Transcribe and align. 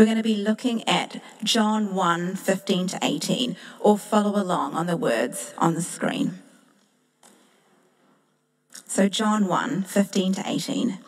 we're 0.00 0.06
going 0.06 0.16
to 0.16 0.22
be 0.22 0.34
looking 0.34 0.82
at 0.88 1.22
John 1.44 1.94
1 1.94 2.34
15 2.34 2.86
to 2.86 2.98
18, 3.02 3.54
or 3.80 3.98
follow 3.98 4.40
along 4.40 4.72
on 4.72 4.86
the 4.86 4.96
words 4.96 5.52
on 5.58 5.74
the 5.74 5.82
screen. 5.82 6.38
So, 8.86 9.10
John 9.10 9.46
1 9.46 9.82
15 9.82 10.32
to 10.32 10.42
18. 10.46 10.98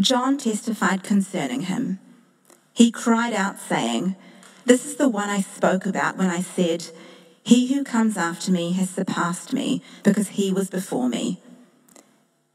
John 0.00 0.38
testified 0.38 1.02
concerning 1.02 1.62
him. 1.62 1.98
He 2.72 2.90
cried 2.90 3.34
out, 3.34 3.58
saying, 3.58 4.16
This 4.64 4.86
is 4.86 4.96
the 4.96 5.10
one 5.10 5.28
I 5.28 5.42
spoke 5.42 5.84
about 5.84 6.16
when 6.16 6.30
I 6.30 6.40
said, 6.40 6.86
He 7.42 7.74
who 7.74 7.84
comes 7.84 8.16
after 8.16 8.50
me 8.50 8.72
has 8.72 8.88
surpassed 8.88 9.52
me, 9.52 9.82
because 10.02 10.28
he 10.28 10.54
was 10.54 10.70
before 10.70 11.10
me. 11.10 11.42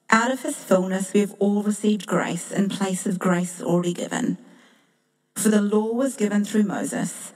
Out 0.10 0.32
of 0.32 0.42
his 0.42 0.56
fullness 0.56 1.14
we 1.14 1.20
have 1.20 1.36
all 1.38 1.62
received 1.62 2.08
grace 2.08 2.52
in 2.52 2.68
place 2.68 3.06
of 3.06 3.20
grace 3.20 3.62
already 3.62 3.94
given. 3.94 4.40
For 5.36 5.50
the 5.50 5.62
law 5.62 5.92
was 5.94 6.16
given 6.16 6.46
through 6.46 6.64
Moses, 6.64 7.34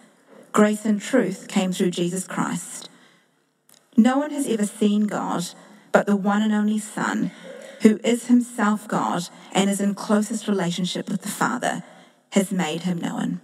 grace 0.51 0.85
and 0.85 1.01
truth 1.01 1.48
came 1.48 1.71
through 1.71 1.91
Jesus 1.91 2.27
Christ. 2.27 2.90
No 3.98 4.18
one 4.18 4.32
has 4.32 4.48
ever 4.48 4.65
seen 4.65 5.07
God 5.07 5.46
but 5.96 6.07
the 6.07 6.15
one 6.18 6.41
and 6.41 6.52
only 6.52 6.77
Son, 6.77 7.32
who 7.82 7.98
is 8.04 8.27
himself 8.27 8.85
God 8.85 9.29
and 9.54 9.70
is 9.70 9.79
in 9.79 9.96
closest 9.96 10.46
relationship 10.46 11.10
with 11.10 11.21
the 11.21 11.29
Father, 11.29 11.84
has 12.34 12.52
made 12.52 12.82
him 12.82 12.98
known. 12.98 13.40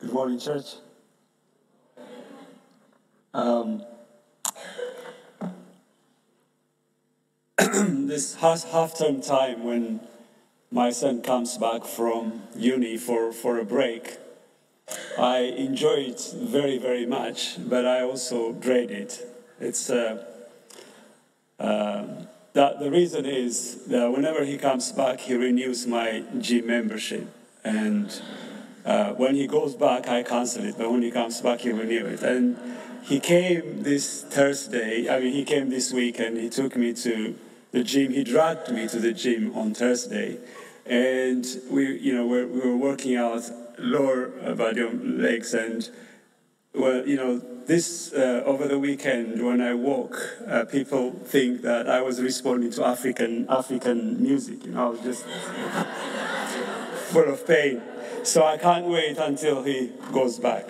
Good 0.00 0.12
morning, 0.12 0.40
church. 0.40 0.66
Um, 3.34 3.82
this 7.58 8.34
half 8.34 8.70
half 8.70 8.98
term 8.98 9.22
time 9.22 9.64
when 9.64 10.00
my 10.70 10.90
son 10.90 11.22
comes 11.22 11.56
back 11.56 11.84
from 11.84 12.42
uni 12.54 12.98
for, 12.98 13.32
for 13.32 13.58
a 13.58 13.64
break, 13.64 14.18
I 15.18 15.38
enjoy 15.38 16.12
it 16.12 16.34
very, 16.34 16.76
very 16.76 17.06
much, 17.06 17.56
but 17.58 17.86
I 17.86 18.02
also 18.02 18.52
dread 18.52 18.90
it. 18.90 19.26
It's 19.58 19.88
uh, 19.88 20.24
uh, 21.58 22.04
that 22.52 22.80
the 22.80 22.90
reason 22.90 23.24
is 23.24 23.86
that 23.86 24.12
whenever 24.12 24.44
he 24.44 24.58
comes 24.58 24.92
back, 24.92 25.20
he 25.20 25.34
renews 25.34 25.86
my 25.86 26.22
gym 26.38 26.66
membership, 26.66 27.28
and 27.64 28.20
uh, 28.84 29.12
when 29.14 29.34
he 29.36 29.46
goes 29.46 29.74
back, 29.74 30.08
I 30.08 30.22
cancel 30.22 30.64
it. 30.64 30.76
But 30.76 30.90
when 30.90 31.00
he 31.00 31.10
comes 31.10 31.40
back, 31.40 31.60
he 31.60 31.70
renew 31.70 32.04
it. 32.06 32.22
And 32.22 32.58
he 33.02 33.20
came 33.20 33.82
this 33.82 34.22
Thursday. 34.22 35.08
I 35.08 35.20
mean, 35.20 35.32
he 35.32 35.44
came 35.44 35.70
this 35.70 35.92
week, 35.92 36.18
and 36.18 36.36
he 36.36 36.48
took 36.48 36.76
me 36.76 36.94
to 36.94 37.34
the 37.72 37.82
gym. 37.82 38.12
He 38.12 38.24
dragged 38.24 38.70
me 38.70 38.86
to 38.88 38.98
the 38.98 39.12
gym 39.12 39.54
on 39.56 39.74
Thursday, 39.74 40.38
and 40.86 41.44
we, 41.70 41.98
you 41.98 42.14
know, 42.14 42.26
we're, 42.26 42.46
we 42.46 42.60
were 42.60 42.76
working 42.76 43.16
out 43.16 43.42
lower 43.78 44.28
body 44.54 44.82
legs, 44.82 45.52
and 45.52 45.88
well, 46.74 47.06
you 47.06 47.16
know, 47.16 47.38
this 47.66 48.12
uh, 48.12 48.42
over 48.46 48.68
the 48.68 48.78
weekend 48.78 49.44
when 49.44 49.60
I 49.60 49.74
walk, 49.74 50.16
uh, 50.46 50.64
people 50.64 51.12
think 51.12 51.62
that 51.62 51.88
I 51.88 52.00
was 52.00 52.20
responding 52.20 52.70
to 52.72 52.86
African 52.86 53.46
African 53.48 54.22
music. 54.22 54.64
You 54.64 54.72
know, 54.72 54.86
I 54.86 54.88
was 54.90 55.00
just 55.00 55.24
full 57.12 57.28
of 57.28 57.46
pain. 57.46 57.82
So 58.22 58.44
I 58.44 58.56
can't 58.56 58.86
wait 58.86 59.18
until 59.18 59.64
he 59.64 59.90
goes 60.12 60.38
back, 60.38 60.64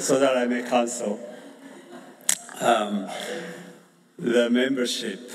so 0.00 0.18
that 0.18 0.36
I 0.36 0.46
may 0.46 0.62
cancel 0.68 1.20
um, 2.60 3.08
the 4.18 4.48
membership. 4.50 5.30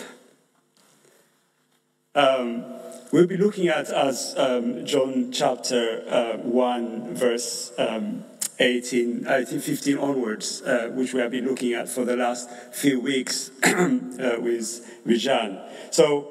Um, 2.13 2.65
we'll 3.11 3.27
be 3.27 3.37
looking 3.37 3.67
at 3.67 3.89
as 3.89 4.35
um, 4.37 4.85
John 4.85 5.31
chapter 5.31 6.03
uh, 6.09 6.37
1, 6.37 7.15
verse 7.15 7.73
um, 7.77 8.23
18, 8.59 9.27
18, 9.27 9.59
15 9.59 9.97
onwards, 9.97 10.61
uh, 10.63 10.89
which 10.93 11.13
we 11.13 11.21
have 11.21 11.31
been 11.31 11.45
looking 11.45 11.73
at 11.73 11.87
for 11.87 12.05
the 12.05 12.15
last 12.15 12.49
few 12.73 12.99
weeks 12.99 13.51
uh, 13.63 14.37
with, 14.39 14.87
Jean. 15.07 15.59
So, 15.89 16.27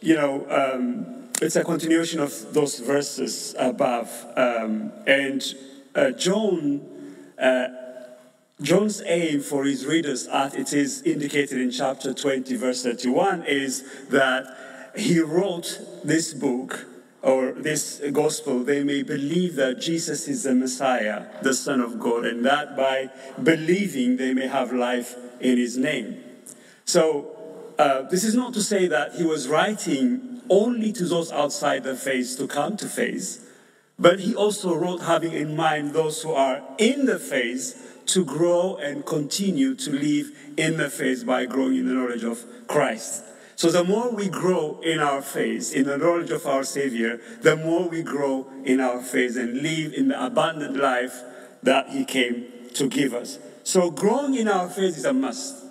you 0.00 0.14
know, 0.14 0.46
um, 0.50 1.28
it's 1.40 1.56
a 1.56 1.64
continuation 1.64 2.20
of 2.20 2.54
those 2.54 2.78
verses 2.78 3.54
above. 3.58 4.10
Um, 4.36 4.92
and 5.06 5.42
uh, 5.94 6.10
John. 6.10 6.88
John's 8.62 9.02
aim 9.06 9.40
for 9.40 9.64
his 9.64 9.84
readers, 9.84 10.26
as 10.28 10.54
it 10.54 10.72
is 10.72 11.02
indicated 11.02 11.58
in 11.58 11.70
chapter 11.70 12.14
20, 12.14 12.56
verse 12.56 12.82
31, 12.82 13.44
is 13.44 13.84
that 14.08 14.92
he 14.96 15.20
wrote 15.20 15.80
this 16.04 16.32
book 16.32 16.86
or 17.22 17.52
this 17.52 18.02
gospel, 18.12 18.64
they 18.64 18.82
may 18.82 19.02
believe 19.02 19.54
that 19.56 19.80
Jesus 19.80 20.26
is 20.26 20.42
the 20.42 20.54
Messiah, 20.54 21.26
the 21.42 21.54
Son 21.54 21.80
of 21.80 22.00
God, 22.00 22.24
and 22.24 22.44
that 22.44 22.76
by 22.76 23.10
believing 23.40 24.16
they 24.16 24.34
may 24.34 24.48
have 24.48 24.72
life 24.72 25.14
in 25.40 25.56
his 25.56 25.76
name. 25.76 26.22
So, 26.84 27.36
uh, 27.78 28.02
this 28.02 28.24
is 28.24 28.34
not 28.34 28.54
to 28.54 28.62
say 28.62 28.88
that 28.88 29.14
he 29.14 29.24
was 29.24 29.48
writing 29.48 30.42
only 30.50 30.92
to 30.92 31.04
those 31.04 31.30
outside 31.30 31.84
the 31.84 31.96
faith 31.96 32.36
to 32.38 32.48
come 32.48 32.76
to 32.78 32.86
faith, 32.86 33.48
but 33.98 34.20
he 34.20 34.34
also 34.34 34.74
wrote 34.74 35.02
having 35.02 35.32
in 35.32 35.54
mind 35.54 35.92
those 35.92 36.22
who 36.22 36.32
are 36.32 36.60
in 36.78 37.06
the 37.06 37.20
faith 37.20 37.91
to 38.06 38.24
grow 38.24 38.76
and 38.76 39.04
continue 39.06 39.74
to 39.74 39.90
live 39.90 40.30
in 40.56 40.76
the 40.76 40.90
faith 40.90 41.24
by 41.24 41.46
growing 41.46 41.76
in 41.76 41.86
the 41.86 41.94
knowledge 41.94 42.24
of 42.24 42.44
Christ. 42.66 43.24
So 43.56 43.70
the 43.70 43.84
more 43.84 44.10
we 44.10 44.28
grow 44.28 44.80
in 44.80 44.98
our 44.98 45.22
faith, 45.22 45.72
in 45.72 45.84
the 45.84 45.96
knowledge 45.96 46.30
of 46.30 46.46
our 46.46 46.64
Savior, 46.64 47.20
the 47.42 47.56
more 47.56 47.88
we 47.88 48.02
grow 48.02 48.46
in 48.64 48.80
our 48.80 49.00
faith 49.00 49.36
and 49.36 49.62
live 49.62 49.92
in 49.94 50.08
the 50.08 50.24
abundant 50.24 50.76
life 50.76 51.22
that 51.62 51.90
He 51.90 52.04
came 52.04 52.46
to 52.74 52.88
give 52.88 53.14
us. 53.14 53.38
So 53.62 53.90
growing 53.90 54.34
in 54.34 54.48
our 54.48 54.68
faith 54.68 54.96
is 54.96 55.04
a 55.04 55.12
must. 55.12 55.64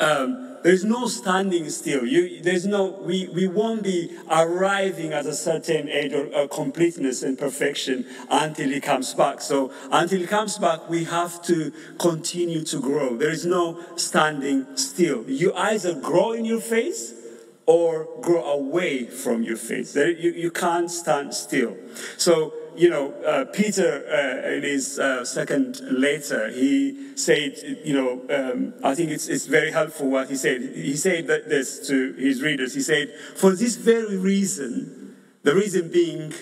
Um, 0.00 0.53
there's 0.64 0.82
no 0.82 1.06
standing 1.06 1.68
still. 1.68 2.06
You, 2.06 2.40
there's 2.40 2.66
no, 2.66 2.86
we, 2.86 3.28
we 3.28 3.46
won't 3.46 3.82
be 3.82 4.16
arriving 4.30 5.12
at 5.12 5.26
a 5.26 5.34
certain 5.34 5.90
age 5.90 6.14
or 6.14 6.48
completeness 6.48 7.22
and 7.22 7.38
perfection 7.38 8.06
until 8.30 8.70
he 8.70 8.80
comes 8.80 9.12
back. 9.12 9.42
So 9.42 9.70
until 9.92 10.20
he 10.20 10.26
comes 10.26 10.56
back, 10.56 10.88
we 10.88 11.04
have 11.04 11.42
to 11.42 11.70
continue 11.98 12.64
to 12.64 12.80
grow. 12.80 13.14
There 13.14 13.30
is 13.30 13.44
no 13.44 13.78
standing 13.96 14.78
still. 14.78 15.28
You 15.28 15.52
either 15.54 15.94
grow 16.00 16.32
in 16.32 16.46
your 16.46 16.60
faith 16.60 17.20
or 17.66 18.08
grow 18.22 18.42
away 18.44 19.04
from 19.04 19.42
your. 19.42 19.58
There, 19.58 20.10
you, 20.10 20.30
you 20.32 20.50
can't 20.50 20.90
stand 20.90 21.34
still. 21.34 21.76
So 22.16 22.54
you 22.76 22.90
know, 22.90 23.12
uh, 23.24 23.44
Peter, 23.46 24.04
uh, 24.08 24.48
in 24.50 24.62
his 24.62 24.98
uh, 24.98 25.24
second 25.24 25.80
letter, 25.90 26.50
he 26.50 27.16
said, 27.16 27.56
you 27.84 27.94
know, 27.94 28.22
um, 28.34 28.74
I 28.82 28.94
think 28.94 29.10
it's, 29.10 29.28
it's 29.28 29.46
very 29.46 29.70
helpful 29.70 30.10
what 30.10 30.28
he 30.28 30.36
said. 30.36 30.60
He 30.62 30.96
said 30.96 31.26
this 31.26 31.86
to 31.88 32.12
his 32.14 32.42
readers. 32.42 32.74
He 32.74 32.80
said, 32.80 33.12
for 33.36 33.52
this 33.52 33.76
very 33.76 34.16
reason, 34.16 35.16
the 35.42 35.54
reason 35.54 35.90
being 35.90 36.32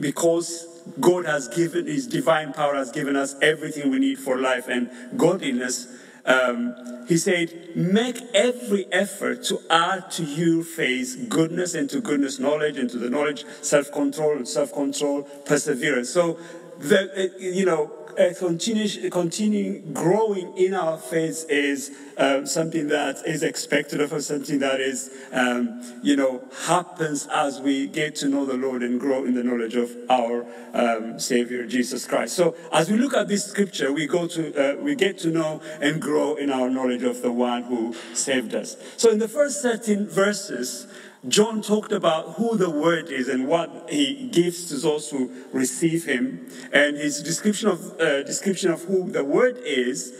because 0.00 0.66
God 1.00 1.26
has 1.26 1.48
given, 1.48 1.86
his 1.86 2.06
divine 2.06 2.52
power 2.52 2.74
has 2.74 2.92
given 2.92 3.16
us 3.16 3.34
everything 3.42 3.90
we 3.90 3.98
need 3.98 4.18
for 4.18 4.38
life 4.38 4.68
and 4.68 4.90
godliness, 5.16 5.88
um, 6.26 6.74
he 7.06 7.16
said, 7.16 7.76
make 7.76 8.20
every 8.34 8.86
effort 8.92 9.44
to 9.44 9.60
add 9.70 10.10
to 10.12 10.24
your 10.24 10.64
faith 10.64 11.26
goodness, 11.28 11.74
and 11.74 11.88
to 11.90 12.00
goodness 12.00 12.38
knowledge, 12.38 12.76
and 12.78 12.90
to 12.90 12.98
the 12.98 13.08
knowledge 13.08 13.44
self 13.62 13.92
control, 13.92 14.44
self 14.44 14.72
control 14.72 15.22
perseverance. 15.22 16.10
So, 16.10 16.38
the, 16.78 17.34
you 17.38 17.64
know, 17.64 17.92
uh, 18.18 18.32
continue, 18.38 19.10
continuing 19.10 19.92
growing 19.92 20.56
in 20.56 20.74
our 20.74 20.96
faith 20.96 21.44
is 21.50 21.90
uh, 22.16 22.46
something 22.46 22.88
that 22.88 23.16
is 23.26 23.42
expected 23.42 24.00
of 24.00 24.12
us, 24.12 24.26
something 24.26 24.58
that 24.58 24.80
is, 24.80 25.10
um, 25.32 25.82
you 26.02 26.16
know, 26.16 26.42
happens 26.64 27.26
as 27.30 27.60
we 27.60 27.86
get 27.86 28.14
to 28.16 28.28
know 28.28 28.46
the 28.46 28.54
Lord 28.54 28.82
and 28.82 28.98
grow 28.98 29.24
in 29.24 29.34
the 29.34 29.42
knowledge 29.42 29.74
of 29.74 29.94
our 30.08 30.46
um, 30.72 31.18
Savior 31.20 31.66
Jesus 31.66 32.06
Christ. 32.06 32.34
So, 32.34 32.56
as 32.72 32.90
we 32.90 32.96
look 32.96 33.14
at 33.14 33.28
this 33.28 33.44
scripture, 33.44 33.92
we 33.92 34.06
go 34.06 34.26
to, 34.28 34.78
uh, 34.78 34.80
we 34.80 34.94
get 34.94 35.18
to 35.18 35.28
know 35.28 35.60
and 35.80 36.00
grow 36.00 36.36
in 36.36 36.50
our 36.50 36.70
knowledge 36.70 37.02
of 37.02 37.20
the 37.22 37.32
one 37.32 37.64
who 37.64 37.94
saved 38.14 38.54
us. 38.54 38.76
So, 38.96 39.10
in 39.10 39.18
the 39.18 39.28
first 39.28 39.60
13 39.62 40.06
verses, 40.06 40.86
John 41.28 41.60
talked 41.60 41.92
about 41.92 42.34
who 42.34 42.56
the 42.56 42.70
Word 42.70 43.10
is 43.10 43.28
and 43.28 43.48
what 43.48 43.88
he 43.90 44.28
gives 44.28 44.68
to 44.68 44.76
those 44.76 45.10
who 45.10 45.30
receive 45.52 46.04
him. 46.04 46.48
And 46.72 46.96
his 46.96 47.22
description 47.22 47.68
of, 47.68 48.00
uh, 48.00 48.22
description 48.22 48.70
of 48.70 48.84
who 48.84 49.10
the 49.10 49.24
Word 49.24 49.58
is 49.58 50.12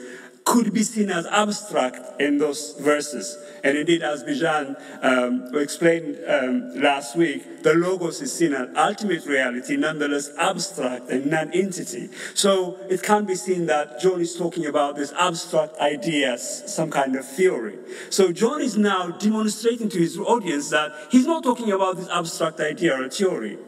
could 0.46 0.72
be 0.72 0.84
seen 0.84 1.10
as 1.10 1.26
abstract 1.26 2.20
in 2.20 2.38
those 2.38 2.76
verses. 2.78 3.36
And 3.64 3.76
indeed, 3.76 4.02
as 4.02 4.22
Bijan 4.22 4.76
um, 5.02 5.50
explained 5.56 6.20
um, 6.28 6.80
last 6.80 7.16
week, 7.16 7.64
the 7.64 7.74
Logos 7.74 8.22
is 8.22 8.32
seen 8.32 8.54
as 8.54 8.68
ultimate 8.76 9.26
reality, 9.26 9.76
nonetheless 9.76 10.30
abstract 10.38 11.10
and 11.10 11.26
non-entity. 11.26 12.10
So 12.34 12.78
it 12.88 13.02
can 13.02 13.24
be 13.24 13.34
seen 13.34 13.66
that 13.66 14.00
John 14.00 14.20
is 14.20 14.36
talking 14.36 14.66
about 14.66 14.94
this 14.94 15.12
abstract 15.18 15.76
ideas, 15.78 16.62
some 16.72 16.92
kind 16.92 17.16
of 17.16 17.26
theory. 17.26 17.78
So 18.10 18.30
John 18.30 18.62
is 18.62 18.76
now 18.76 19.10
demonstrating 19.10 19.88
to 19.88 19.98
his 19.98 20.16
audience 20.16 20.70
that 20.70 20.92
he's 21.10 21.26
not 21.26 21.42
talking 21.42 21.72
about 21.72 21.96
this 21.96 22.08
abstract 22.08 22.60
idea 22.60 22.96
or 22.96 23.08
theory. 23.08 23.58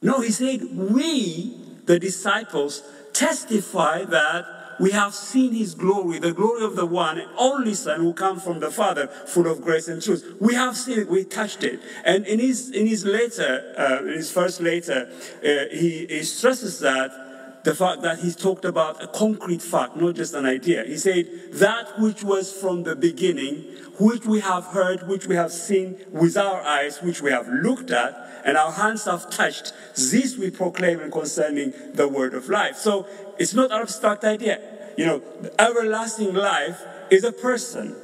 No, 0.00 0.22
he 0.22 0.30
said, 0.30 0.62
we, 0.74 1.54
the 1.84 1.98
disciples, 1.98 2.82
testify 3.12 4.04
that 4.04 4.63
we 4.80 4.90
have 4.90 5.14
seen 5.14 5.52
his 5.52 5.74
glory, 5.74 6.18
the 6.18 6.32
glory 6.32 6.64
of 6.64 6.76
the 6.76 6.86
one 6.86 7.18
and 7.18 7.30
only 7.36 7.74
Son 7.74 8.00
who 8.00 8.12
comes 8.12 8.42
from 8.42 8.60
the 8.60 8.70
Father, 8.70 9.06
full 9.06 9.46
of 9.46 9.62
grace 9.62 9.88
and 9.88 10.02
truth. 10.02 10.36
We 10.40 10.54
have 10.54 10.76
seen 10.76 11.00
it, 11.00 11.08
we 11.08 11.24
touched 11.24 11.64
it. 11.64 11.80
And 12.04 12.26
in 12.26 12.38
his, 12.38 12.70
in 12.70 12.86
his 12.86 13.04
letter, 13.04 13.74
uh, 13.78 14.06
in 14.06 14.14
his 14.14 14.30
first 14.30 14.60
letter, 14.60 15.08
uh, 15.42 15.74
he, 15.74 16.06
he 16.06 16.22
stresses 16.22 16.80
that 16.80 17.64
the 17.64 17.74
fact 17.74 18.02
that 18.02 18.18
he 18.18 18.30
talked 18.30 18.66
about 18.66 19.02
a 19.02 19.06
concrete 19.06 19.62
fact, 19.62 19.96
not 19.96 20.14
just 20.14 20.34
an 20.34 20.44
idea. 20.44 20.84
He 20.84 20.98
said, 20.98 21.26
that 21.54 21.98
which 21.98 22.22
was 22.22 22.52
from 22.52 22.82
the 22.82 22.94
beginning, 22.94 23.64
which 23.98 24.26
we 24.26 24.40
have 24.40 24.66
heard, 24.66 25.08
which 25.08 25.26
we 25.26 25.36
have 25.36 25.52
seen 25.52 25.98
with 26.10 26.36
our 26.36 26.62
eyes, 26.62 27.00
which 27.02 27.22
we 27.22 27.30
have 27.30 27.48
looked 27.48 27.90
at, 27.90 28.42
and 28.44 28.56
our 28.56 28.72
hands 28.72 29.04
have 29.04 29.30
touched, 29.30 29.72
this 29.96 30.36
we 30.36 30.50
proclaim 30.50 31.10
concerning 31.10 31.72
the 31.94 32.08
word 32.08 32.34
of 32.34 32.48
life. 32.48 32.76
So 32.76 33.06
it's 33.38 33.54
not 33.54 33.70
an 33.70 33.80
abstract 33.80 34.24
idea. 34.24 34.60
You 34.96 35.06
know, 35.06 35.22
everlasting 35.58 36.34
life 36.34 36.82
is 37.10 37.24
a 37.24 37.32
person. 37.32 37.96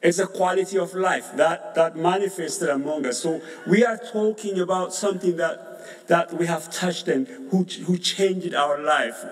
It's 0.00 0.18
a 0.20 0.26
quality 0.26 0.78
of 0.78 0.94
life 0.94 1.32
that, 1.36 1.74
that 1.74 1.96
manifested 1.96 2.68
among 2.68 3.06
us. 3.06 3.18
So 3.18 3.40
we 3.66 3.84
are 3.84 3.98
talking 3.98 4.60
about 4.60 4.94
something 4.94 5.36
that 5.38 5.67
that 6.08 6.32
we 6.34 6.46
have 6.46 6.70
touched 6.72 7.08
and 7.08 7.26
who, 7.50 7.64
who 7.84 7.98
changed 7.98 8.54
our 8.54 8.82
life. 8.82 9.22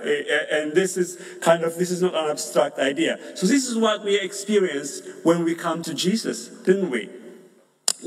And 0.50 0.72
this 0.72 0.96
is 0.96 1.18
kind 1.40 1.64
of, 1.64 1.76
this 1.76 1.90
is 1.90 2.02
not 2.02 2.14
an 2.14 2.30
abstract 2.30 2.78
idea. 2.78 3.18
So 3.36 3.46
this 3.46 3.66
is 3.66 3.76
what 3.76 4.04
we 4.04 4.18
experience 4.18 5.02
when 5.22 5.44
we 5.44 5.54
come 5.54 5.82
to 5.82 5.94
Jesus, 5.94 6.48
didn't 6.48 6.90
we? 6.90 7.08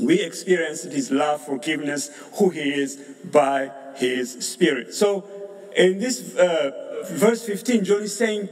We 0.00 0.20
experienced 0.22 0.84
his 0.84 1.10
love, 1.10 1.44
forgiveness, 1.44 2.10
who 2.38 2.50
he 2.50 2.74
is 2.74 2.96
by 3.24 3.72
his 3.96 4.46
spirit. 4.46 4.94
So 4.94 5.24
in 5.76 5.98
this 5.98 6.36
uh, 6.36 7.04
verse 7.10 7.44
15, 7.44 7.84
John 7.84 8.02
is 8.02 8.16
saying, 8.16 8.48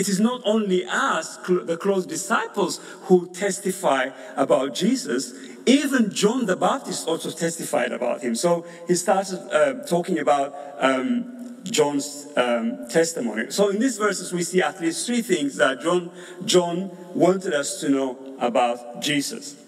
it 0.00 0.08
is 0.08 0.18
not 0.18 0.40
only 0.46 0.86
us, 0.86 1.36
the 1.46 1.76
close 1.76 2.06
disciples, 2.06 2.80
who 3.02 3.28
testify 3.34 4.08
about 4.34 4.74
Jesus. 4.74 5.34
Even 5.66 6.10
John 6.10 6.46
the 6.46 6.56
Baptist 6.56 7.06
also 7.06 7.30
testified 7.30 7.92
about 7.92 8.22
him. 8.22 8.34
So 8.34 8.64
he 8.88 8.94
started 8.94 9.38
uh, 9.52 9.86
talking 9.86 10.18
about 10.18 10.54
um, 10.78 11.60
John's 11.64 12.28
um, 12.34 12.88
testimony. 12.88 13.50
So 13.50 13.68
in 13.68 13.78
these 13.78 13.98
verses, 13.98 14.32
we 14.32 14.42
see 14.42 14.62
at 14.62 14.80
least 14.80 15.04
three 15.04 15.20
things 15.20 15.56
that 15.56 15.82
John, 15.82 16.10
John 16.46 16.90
wanted 17.14 17.52
us 17.52 17.78
to 17.82 17.90
know 17.90 18.36
about 18.40 19.02
Jesus. 19.02 19.62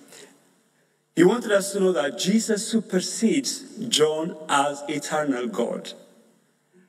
He 1.15 1.25
wanted 1.25 1.53
us 1.53 1.73
to 1.73 1.81
know 1.81 1.93
that 1.93 2.17
Jesus 2.19 2.67
supersedes 2.67 3.87
John 3.87 4.35
as 4.49 4.83
eternal 4.89 5.47
God. 5.47 5.93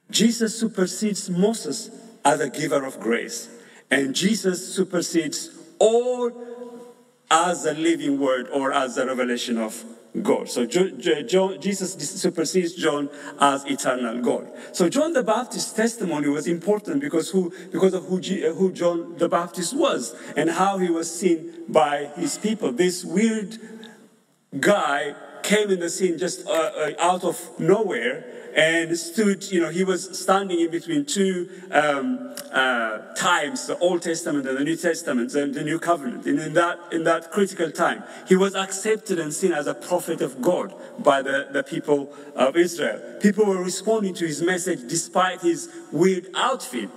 Jesus 0.10 0.58
supersedes 0.58 1.30
Moses 1.30 1.90
as 2.26 2.40
a 2.40 2.50
giver 2.50 2.84
of 2.84 3.00
grace, 3.00 3.50
and 3.92 4.16
Jesus 4.16 4.74
supersedes 4.74 5.50
all 5.80 6.32
as 7.30 7.66
a 7.66 7.74
living 7.74 8.20
word 8.20 8.48
or 8.54 8.72
as 8.72 8.98
a 8.98 9.06
revelation 9.06 9.58
of 9.58 9.84
God. 10.22 10.48
So 10.48 10.66
Jesus 10.66 11.94
supersedes 11.94 12.76
John 12.76 13.10
as 13.40 13.66
eternal 13.66 14.22
God. 14.22 14.48
So 14.72 14.88
John 14.88 15.14
the 15.14 15.24
Baptist's 15.24 15.74
testimony 15.74 16.28
was 16.28 16.48
important 16.48 17.02
because, 17.02 17.32
who, 17.32 17.52
because 17.72 17.96
of 17.96 18.06
who, 18.06 18.18
who 18.18 18.72
John 18.72 19.18
the 19.18 19.28
Baptist 19.28 19.76
was 19.76 20.16
and 20.38 20.52
how 20.52 20.78
he 20.78 20.90
was 20.90 21.12
seen 21.12 21.54
by 21.68 22.12
his 22.16 22.38
people. 22.38 22.72
This 22.72 23.04
weird 23.04 23.58
guy 24.60 25.16
came 25.42 25.72
in 25.72 25.80
the 25.80 25.90
scene 25.90 26.18
just 26.20 26.46
uh, 26.48 26.52
uh, 26.52 26.92
out 27.00 27.24
of 27.24 27.60
nowhere 27.60 28.26
and 28.56 28.98
stood, 28.98 29.52
you 29.52 29.62
know, 29.62 29.70
he 29.70 29.84
was 29.84 30.20
standing 30.20 30.60
in 30.60 30.70
between 30.72 31.06
two 31.06 31.50
um, 31.72 32.36
uh, 32.52 33.00
times, 33.16 33.68
the 33.68 33.78
Old 33.80 34.02
Testament 34.02 34.48
and 34.48 34.58
the 34.58 34.64
New 34.64 34.76
Testament, 34.76 35.34
and 35.34 35.54
the 35.54 35.64
New 35.64 35.80
Covenant. 35.80 36.26
And 36.26 36.40
in 36.40 36.54
that, 36.54 36.80
in 36.92 37.04
that 37.06 37.32
critical 37.32 37.72
time, 37.72 38.04
he 38.28 38.36
was 38.36 38.56
accepted 38.56 39.20
and 39.20 39.34
seen 39.34 39.54
as 39.54 39.68
a 39.68 39.74
prophet 39.74 40.22
of 40.22 40.42
God 40.42 40.74
by 41.00 41.22
the, 41.22 41.48
the 41.52 41.64
people 41.64 42.14
of 42.36 42.56
Israel. 42.56 43.20
People 43.22 43.46
were 43.46 43.64
responding 43.64 44.14
to 44.16 44.26
his 44.26 44.42
message 44.42 44.88
despite 44.88 45.42
his 45.42 45.70
weird 45.92 46.28
outfit. 46.36 46.90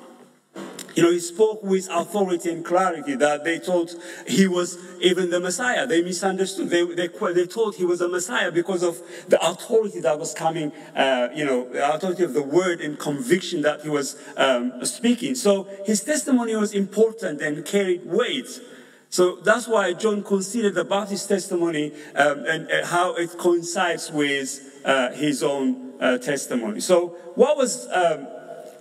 You 0.97 1.03
know, 1.03 1.11
he 1.11 1.21
spoke 1.21 1.63
with 1.63 1.91
authority 1.91 2.51
and 2.51 2.65
clarity 2.65 3.17
that 3.17 3.45
they 3.45 3.59
thought 3.59 3.95
he 4.27 4.47
was 4.47 4.79
even 5.03 5.29
the 5.29 5.39
Messiah. 5.39 5.87
They 5.87 6.01
misunderstood. 6.01 6.71
They, 6.71 6.87
they, 6.87 7.09
they 7.09 7.45
thought 7.45 7.75
he 7.75 7.85
was 7.85 8.01
a 8.01 8.09
Messiah 8.09 8.51
because 8.51 8.83
of 8.83 9.03
the 9.29 9.39
authority 9.47 10.01
that 10.01 10.19
was 10.19 10.33
coming, 10.33 10.73
uh, 10.97 11.29
you 11.35 11.45
know, 11.45 11.69
the 11.69 11.95
authority 11.95 12.25
of 12.25 12.33
the 12.33 12.43
word 12.43 12.81
and 12.81 12.99
conviction 12.99 13.61
that 13.61 13.83
he 13.83 13.91
was 13.91 14.17
um, 14.39 14.83
speaking. 14.87 15.35
So 15.35 15.69
his 15.85 16.03
testimony 16.03 16.57
was 16.57 16.73
important 16.73 17.43
and 17.43 17.63
carried 17.67 18.07
weight. 18.07 18.49
So 19.11 19.37
that's 19.37 19.69
why 19.69 19.93
John 19.93 20.23
considered 20.23 20.75
the 20.75 20.85
Baptist 20.85 21.29
testimony 21.29 21.93
um, 22.15 22.47
and, 22.47 22.71
and, 22.71 22.87
how 22.87 23.15
it 23.17 23.37
coincides 23.37 24.11
with 24.11 24.81
uh, 24.85 25.13
his 25.13 25.43
own 25.43 25.93
uh, 26.01 26.19
testimony. 26.19 26.81
So, 26.81 27.09
what 27.35 27.57
was 27.57 27.87
um, 27.89 28.27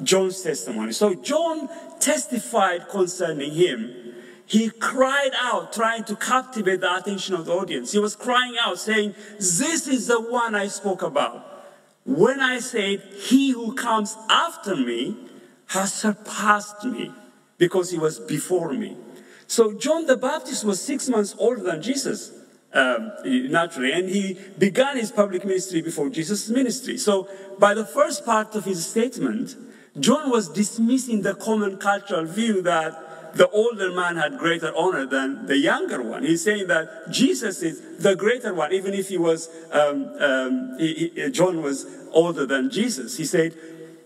John's 0.03 0.41
testimony. 0.41 0.91
So 0.91 1.13
John 1.13 1.69
testified 1.99 2.89
concerning 2.89 3.51
him. 3.51 4.13
He 4.45 4.69
cried 4.69 5.31
out, 5.39 5.73
trying 5.73 6.03
to 6.05 6.15
captivate 6.15 6.81
the 6.81 6.95
attention 6.95 7.33
of 7.35 7.45
the 7.45 7.53
audience. 7.53 7.91
He 7.91 7.99
was 7.99 8.15
crying 8.15 8.55
out, 8.59 8.77
saying, 8.77 9.15
This 9.37 9.87
is 9.87 10.07
the 10.07 10.21
one 10.21 10.53
I 10.53 10.67
spoke 10.67 11.01
about. 11.01 11.43
When 12.05 12.39
I 12.39 12.59
said, 12.59 13.01
He 13.17 13.51
who 13.51 13.73
comes 13.73 14.15
after 14.29 14.75
me 14.75 15.17
has 15.67 15.93
surpassed 15.93 16.83
me 16.83 17.11
because 17.57 17.89
he 17.89 17.97
was 17.97 18.19
before 18.19 18.73
me. 18.73 18.95
So 19.47 19.73
John 19.73 20.05
the 20.05 20.17
Baptist 20.17 20.63
was 20.63 20.81
six 20.81 21.09
months 21.09 21.35
older 21.39 21.63
than 21.63 21.81
Jesus 21.81 22.31
um, 22.75 23.11
naturally. 23.23 23.91
And 23.93 24.09
he 24.09 24.37
began 24.57 24.97
his 24.97 25.11
public 25.11 25.45
ministry 25.45 25.81
before 25.81 26.09
Jesus' 26.09 26.49
ministry. 26.49 26.97
So, 26.97 27.29
by 27.57 27.73
the 27.73 27.85
first 27.85 28.25
part 28.25 28.53
of 28.55 28.65
his 28.65 28.85
statement, 28.85 29.55
John 29.99 30.29
was 30.29 30.49
dismissing 30.49 31.21
the 31.21 31.35
common 31.35 31.77
cultural 31.77 32.25
view 32.25 32.61
that 32.63 33.35
the 33.35 33.49
older 33.49 33.91
man 33.91 34.15
had 34.15 34.37
greater 34.37 34.71
honor 34.75 35.05
than 35.05 35.45
the 35.45 35.57
younger 35.57 36.01
one. 36.01 36.23
He's 36.23 36.43
saying 36.43 36.67
that 36.67 37.11
Jesus 37.11 37.61
is 37.61 37.97
the 37.99 38.15
greater 38.15 38.53
one, 38.53 38.71
even 38.71 38.93
if 38.93 39.09
he 39.09 39.17
was, 39.17 39.49
um, 39.71 40.07
um, 40.19 40.75
he, 40.79 41.11
he, 41.15 41.31
John 41.31 41.61
was 41.61 41.85
older 42.11 42.45
than 42.45 42.69
Jesus. 42.69 43.17
He 43.17 43.25
said, 43.25 43.53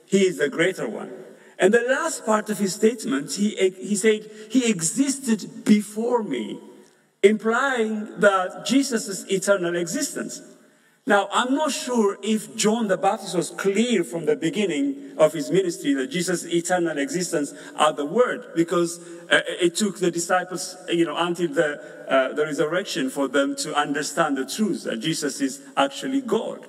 he 0.06 0.26
is 0.26 0.38
the 0.38 0.50
greater 0.50 0.88
one. 0.88 1.12
And 1.60 1.74
the 1.74 1.84
last 1.88 2.26
part 2.26 2.50
of 2.50 2.58
his 2.58 2.74
statement, 2.74 3.34
he, 3.34 3.50
he 3.78 3.96
said, 3.96 4.30
he 4.50 4.70
existed 4.70 5.66
before 5.66 6.24
me, 6.24 6.60
implying 7.22 8.20
that 8.20 8.66
Jesus' 8.66 9.26
eternal 9.30 9.76
existence. 9.76 10.42
Now, 11.10 11.28
I'm 11.34 11.56
not 11.56 11.72
sure 11.72 12.20
if 12.22 12.56
John 12.56 12.88
the 12.88 12.96
Baptist 12.96 13.36
was 13.36 13.50
clear 13.50 14.04
from 14.04 14.26
the 14.26 14.36
beginning 14.36 15.16
of 15.18 15.34
his 15.34 15.50
ministry 15.50 15.96
that 15.96 16.12
Jesus' 16.12 16.46
eternal 16.46 17.00
existence 17.00 17.52
are 17.76 17.92
the 17.92 18.06
Word, 18.06 18.52
because 18.56 19.00
uh, 19.32 19.42
it 19.60 19.76
took 19.76 19.98
the 19.98 20.12
disciples, 20.12 20.78
you 20.88 21.06
know, 21.06 21.18
until 21.18 21.52
the, 21.52 21.82
uh, 22.08 22.34
the 22.34 22.46
resurrection 22.46 23.10
for 23.10 23.28
them 23.28 23.56
to 23.56 23.74
understand 23.74 24.38
the 24.38 24.46
truth 24.46 24.84
that 24.84 24.98
Jesus 24.98 25.42
is 25.42 25.64
actually 25.76 26.22
God. 26.22 26.68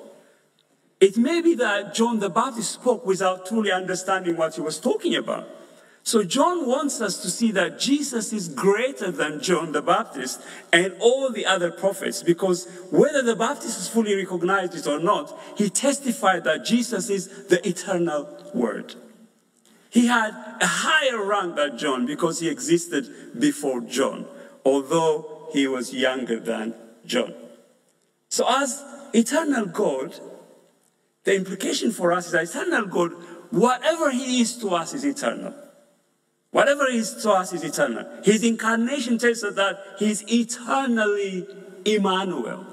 It 1.02 1.18
may 1.18 1.42
be 1.42 1.54
that 1.56 1.92
John 1.92 2.20
the 2.20 2.30
Baptist 2.30 2.73
spoke 2.73 3.04
without 3.04 3.44
truly 3.44 3.70
understanding 3.70 4.38
what 4.38 4.54
he 4.54 4.62
was 4.62 4.80
talking 4.80 5.16
about. 5.16 5.47
So 6.02 6.25
John 6.25 6.66
wants 6.66 7.00
us 7.00 7.21
to 7.23 7.30
see 7.30 7.52
that 7.52 7.78
Jesus 7.78 8.33
is 8.33 8.49
greater 8.49 9.11
than 9.11 9.40
John 9.42 9.73
the 9.73 9.83
Baptist 9.83 10.40
and 10.73 10.95
all 10.99 11.30
the 11.30 11.47
other 11.47 11.71
prophets 11.71 12.23
because 12.23 12.66
whether 12.90 13.23
the 13.23 13.37
Baptist 13.37 13.78
is 13.78 13.88
fully 13.88 14.14
recognized 14.14 14.75
it 14.75 14.87
or 14.87 14.99
not, 14.99 15.38
he 15.57 15.69
testified 15.69 16.45
that 16.45 16.64
Jesus 16.64 17.11
is 17.11 17.47
the 17.49 17.66
eternal 17.69 18.28
word. 18.54 18.95
He 19.90 20.07
had 20.07 20.30
a 20.61 20.66
higher 20.66 21.23
rank 21.23 21.57
than 21.57 21.76
John 21.76 22.07
because 22.07 22.40
he 22.40 22.49
existed 22.49 23.38
before 23.38 23.80
John, 23.83 24.25
although 24.64 25.49
he 25.52 25.66
was 25.66 25.92
younger 25.92 26.38
than 26.38 26.75
John. 27.04 27.35
So 28.28 28.47
as 28.49 28.83
eternal 29.12 29.66
God, 29.66 30.19
the 31.25 31.35
implication 31.35 31.90
for 31.90 32.12
us 32.12 32.26
is 32.26 32.33
that 32.33 32.45
eternal 32.45 32.87
God, 32.87 33.12
whatever 33.50 34.11
he 34.11 34.40
is 34.40 34.57
to 34.59 34.71
us 34.71 34.95
is 34.95 35.04
eternal. 35.04 35.54
Whatever 36.50 36.87
is 36.87 37.14
to 37.23 37.30
us 37.30 37.52
is 37.52 37.62
eternal. 37.62 38.07
His 38.25 38.42
incarnation 38.42 39.19
tells 39.19 39.45
us 39.45 39.54
that 39.54 39.78
he's 39.99 40.23
eternally 40.30 41.47
Emmanuel. 41.85 42.66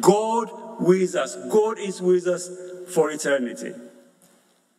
God 0.00 0.50
with 0.80 1.14
us. 1.14 1.36
God 1.50 1.78
is 1.78 2.02
with 2.02 2.26
us 2.26 2.50
for 2.88 3.10
eternity. 3.10 3.72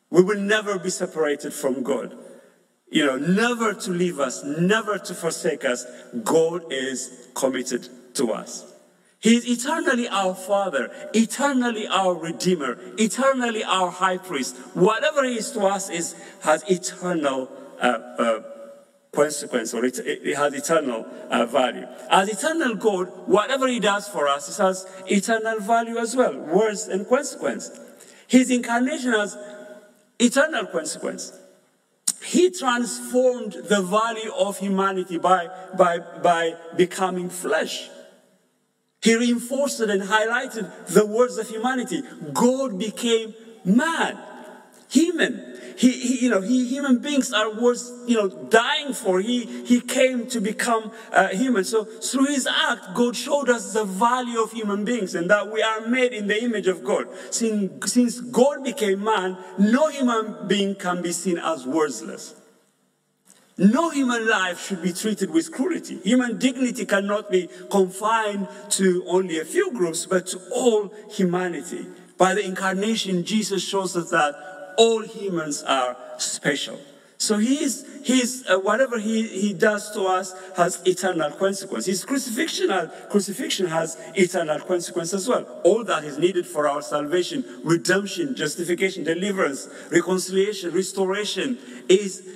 We 0.10 0.24
will 0.24 0.39
never 0.39 0.77
be 0.77 0.89
separated 0.89 1.54
from 1.54 1.84
God. 1.84 2.18
You 2.89 3.06
know, 3.06 3.18
never 3.18 3.74
to 3.74 3.92
leave 3.92 4.20
us, 4.20 4.44
never 4.44 4.98
to 4.98 5.13
forsake 5.13 5.65
us. 5.65 5.86
God 6.24 6.72
is 6.72 7.30
committed 7.34 7.88
to 8.15 8.32
us. 8.32 8.72
He 9.20 9.36
is 9.36 9.48
eternally 9.50 10.08
our 10.08 10.36
Father, 10.36 10.92
eternally 11.13 11.88
our 11.88 12.13
Redeemer, 12.13 12.77
eternally 12.98 13.63
our 13.63 13.89
High 13.89 14.18
Priest. 14.18 14.56
Whatever 14.75 15.24
He 15.24 15.38
is 15.38 15.51
to 15.51 15.62
us 15.62 15.89
is, 15.89 16.15
has 16.42 16.63
eternal 16.70 17.50
consequence 19.15 19.74
or 19.74 19.86
it, 19.86 19.98
it 20.00 20.36
has 20.36 20.54
eternal 20.54 21.06
uh, 21.30 21.46
value. 21.46 21.88
As 22.10 22.30
eternal 22.30 22.75
God, 22.75 23.08
whatever 23.25 23.68
He 23.68 23.80
does 23.80 24.08
for 24.08 24.27
us, 24.27 24.48
it 24.50 24.62
has 24.62 24.86
eternal 25.08 25.60
value 25.60 25.98
as 25.98 26.15
well, 26.15 26.38
words 26.38 26.88
and 26.88 27.08
consequence. 27.08 27.72
His 28.27 28.51
incarnation 28.51 29.13
has 29.13 29.38
eternal 30.20 30.65
consequence. 30.68 31.34
He 32.24 32.50
transformed 32.50 33.54
the 33.54 33.82
value 33.82 34.32
of 34.34 34.58
humanity 34.58 35.18
by, 35.18 35.48
by, 35.77 36.00
by 36.00 36.56
becoming 36.75 37.30
flesh. 37.30 37.89
He 39.01 39.13
reinforced 39.15 39.80
and 39.82 40.01
highlighted 40.01 40.88
the 40.88 41.06
words 41.06 41.38
of 41.38 41.48
humanity. 41.48 42.01
God 42.34 42.80
became 42.80 43.36
man, 43.63 44.18
human. 44.89 45.55
He, 45.77 45.91
he, 45.91 46.25
you 46.25 46.29
know, 46.29 46.41
he, 46.41 46.65
human 46.67 47.00
beings 47.00 47.34
are 47.34 47.51
worth, 47.51 47.91
you 48.08 48.15
know, 48.15 48.29
dying 48.29 48.94
for. 48.94 49.20
He, 49.20 49.46
he 49.65 49.82
came 49.82 50.27
to 50.27 50.39
become 50.39 50.91
uh, 51.12 51.29
human. 51.29 51.63
So 51.63 51.84
through 51.84 52.27
his 52.27 52.48
act, 52.48 52.94
God 52.94 53.15
showed 53.15 53.50
us 53.50 53.74
the 53.74 53.84
value 53.84 54.41
of 54.41 54.51
human 54.51 54.86
beings 54.86 55.15
and 55.15 55.29
that 55.29 55.51
we 55.51 55.62
are 55.62 55.88
made 55.88 56.13
in 56.13 56.27
the 56.27 56.41
image 56.41 56.67
of 56.67 56.84
God. 56.84 57.08
Since, 57.32 57.91
since 57.91 58.20
God 58.20 58.63
became 58.63 59.03
man, 59.03 59.38
no 59.58 59.89
human 59.89 60.48
being 60.48 60.75
can 60.75 61.01
be 61.01 61.12
seen 61.12 61.38
as 61.38 61.65
worthless. 61.65 62.36
No 63.58 63.89
human 63.89 64.27
life 64.27 64.65
should 64.65 64.82
be 64.82 64.91
treated 64.91 65.29
with 65.29 65.51
cruelty. 65.51 66.00
Human 66.00 66.38
dignity 66.38 66.86
cannot 66.86 67.32
be 67.32 67.50
confined 67.70 68.50
to 68.72 69.03
only 69.08 69.39
a 69.39 69.46
few 69.46 69.72
groups, 69.72 70.05
but 70.05 70.27
to 70.27 70.39
all 70.53 70.94
humanity. 71.10 71.88
By 72.17 72.34
the 72.34 72.46
incarnation, 72.46 73.24
Jesus 73.24 73.65
shows 73.65 73.96
us 73.96 74.10
that 74.10 74.55
all 74.77 75.01
humans 75.01 75.63
are 75.63 75.98
special. 76.17 76.79
So 77.17 77.38
he's, 77.38 77.86
he's, 78.03 78.46
uh, 78.48 78.60
whatever 78.60 79.00
he, 79.00 79.24
he 79.27 79.53
does 79.53 79.91
to 79.91 80.03
us 80.03 80.36
has 80.58 80.82
eternal 80.86 81.32
consequence. 81.32 81.86
His 81.86 82.03
crucifixion, 82.03 82.70
crucifixion 83.10 83.67
has 83.67 83.98
eternal 84.15 84.60
consequence 84.60 85.13
as 85.13 85.27
well. 85.27 85.62
All 85.63 85.84
that 85.86 86.03
is 86.03 86.17
needed 86.17 86.46
for 86.46 86.67
our 86.67 86.82
salvation, 86.82 87.46
redemption, 87.63 88.36
justification, 88.36 89.03
deliverance, 89.03 89.70
reconciliation, 89.91 90.74
restoration 90.74 91.58
is 91.88 92.27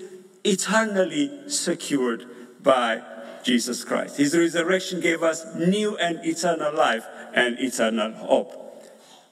eternally 0.43 1.49
secured 1.49 2.25
by 2.63 3.01
Jesus 3.43 3.83
Christ. 3.83 4.17
His 4.17 4.35
resurrection 4.35 5.01
gave 5.01 5.23
us 5.23 5.45
new 5.55 5.97
and 5.97 6.25
eternal 6.25 6.73
life 6.73 7.05
and 7.33 7.59
eternal 7.59 8.13
hope. 8.13 8.55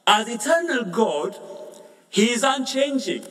As 0.05 0.27
eternal 0.29 0.85
God, 0.85 1.35
He 2.09 2.31
is 2.31 2.43
unchanging. 2.43 3.23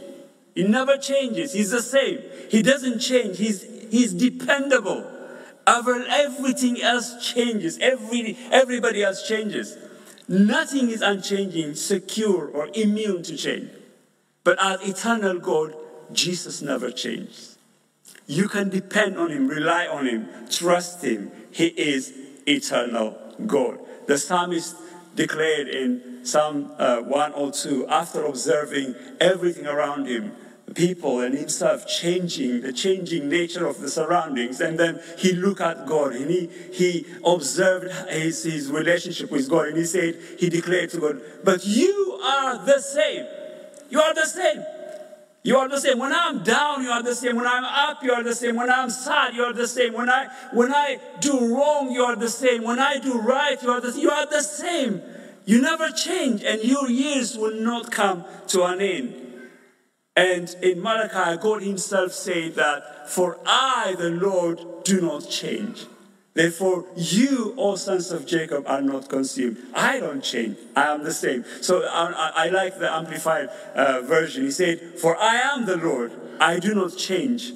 He 0.55 0.63
never 0.65 0.97
changes. 0.97 1.53
He's 1.53 1.71
the 1.71 1.83
same. 1.83 2.21
He 2.51 2.63
doesn't 2.63 3.01
change. 3.01 3.39
He's, 3.39 3.63
he's 3.91 4.13
dependable. 4.13 5.11
Over 5.67 6.05
everything 6.09 6.81
else 6.81 7.33
changes. 7.33 7.79
Every, 7.79 8.39
everybody 8.51 9.03
else 9.03 9.27
changes. 9.27 9.77
Nothing 10.29 10.91
is 10.91 11.03
unchanging, 11.03 11.75
secure, 11.75 12.49
or 12.49 12.69
immune 12.75 13.23
to 13.25 13.37
change. 13.37 13.71
But 14.45 14.59
as 14.61 14.81
eternal 14.89 15.39
God, 15.39 15.75
Jesus 16.13 16.63
never 16.63 16.91
changes. 16.91 17.59
You 18.27 18.49
can 18.49 18.69
depend 18.71 19.19
on 19.19 19.31
Him, 19.31 19.49
rely 19.49 19.87
on 19.87 20.07
Him, 20.07 20.29
trust 20.51 21.03
Him. 21.03 21.31
He 21.51 21.67
is 21.67 22.13
eternal 22.47 23.17
God. 23.47 23.79
The 24.07 24.19
psalmist 24.19 24.77
declared 25.17 25.69
in 25.69 26.25
Psalm 26.25 26.71
uh, 26.79 27.01
102 27.01 27.89
after 27.89 28.25
observing 28.25 28.95
everything 29.21 29.67
around 29.67 30.07
him, 30.07 30.33
people 30.75 31.21
and 31.21 31.37
himself 31.37 31.87
changing, 31.87 32.61
the 32.61 32.73
changing 32.73 33.29
nature 33.29 33.67
of 33.67 33.81
the 33.81 33.89
surroundings. 33.89 34.61
And 34.61 34.79
then 34.79 35.01
he 35.19 35.33
looked 35.33 35.61
at 35.61 35.87
God 35.87 36.13
and 36.13 36.31
he, 36.31 36.49
he 36.73 37.07
observed 37.25 37.91
his, 38.11 38.45
his 38.45 38.71
relationship 38.71 39.31
with 39.31 39.49
God 39.49 39.69
and 39.69 39.77
he 39.77 39.85
said, 39.85 40.19
he 40.39 40.49
declared 40.49 40.91
to 40.91 41.01
God, 41.01 41.21
But 41.43 41.65
you 41.65 42.21
are 42.23 42.65
the 42.65 42.81
same. 42.81 43.27
You 43.89 44.01
are 44.01 44.15
the 44.15 44.27
same. 44.27 44.65
You 45.47 45.59
are 45.59 45.69
the 45.69 45.79
same. 45.81 46.01
When 46.01 46.13
I'm 46.13 46.43
down, 46.43 46.83
you 46.83 46.91
are 46.91 47.05
the 47.05 47.15
same. 47.15 47.37
When 47.37 47.47
I'm 47.47 47.63
up, 47.63 48.03
you 48.03 48.13
are 48.13 48.25
the 48.25 48.35
same. 48.35 48.57
When 48.57 48.69
I'm 48.69 48.91
sad, 48.91 49.33
you 49.33 49.45
are 49.45 49.53
the 49.53 49.69
same. 49.69 49.93
When 49.93 50.11
I 50.11 50.27
when 50.53 50.75
I 50.75 50.99
do 51.21 51.55
wrong, 51.55 51.93
you 51.93 52.03
are 52.03 52.17
the 52.17 52.29
same. 52.29 52.65
When 52.65 52.81
I 52.81 52.99
do 52.99 53.21
right, 53.21 53.63
you 53.63 53.71
are 53.71 53.81
the 53.81 53.93
you 53.97 54.11
are 54.11 54.27
the 54.27 54.43
same. 54.43 55.01
You 55.45 55.63
never 55.63 55.91
change, 55.91 56.43
and 56.43 56.65
your 56.65 56.91
years 56.91 57.39
will 57.39 57.61
not 57.61 57.93
come 57.93 58.25
to 58.49 58.65
an 58.65 58.81
end. 58.81 59.15
And 60.17 60.53
in 60.63 60.83
Malachi, 60.83 61.41
God 61.41 61.63
Himself 61.63 62.11
said 62.11 62.57
that, 62.57 63.09
For 63.09 63.39
I, 63.47 63.95
the 63.97 64.11
Lord, 64.11 64.83
do 64.83 65.01
not 65.01 65.31
change. 65.31 65.87
Therefore, 66.37 66.85
you, 66.95 67.55
O 67.57 67.77
sons 67.77 68.13
of 68.13 68.27
Jacob, 68.27 68.67
are 68.67 68.83
not 68.83 69.09
consumed. 69.09 69.57
I 69.75 69.99
don't 69.99 70.23
change. 70.23 70.59
I 70.77 70.93
am 70.93 71.03
the 71.03 71.15
same. 71.15 71.47
So 71.63 71.83
I, 71.83 72.45
I 72.45 72.49
like 72.51 72.79
the 72.79 72.93
Amplified 72.93 73.49
uh, 73.75 74.03
version. 74.03 74.45
He 74.45 74.51
said, 74.51 74.99
For 75.01 75.17
I 75.17 75.37
am 75.37 75.65
the 75.65 75.79
Lord. 75.79 76.13
I 76.39 76.59
do 76.59 76.75
not 76.75 76.95
change, 76.99 77.53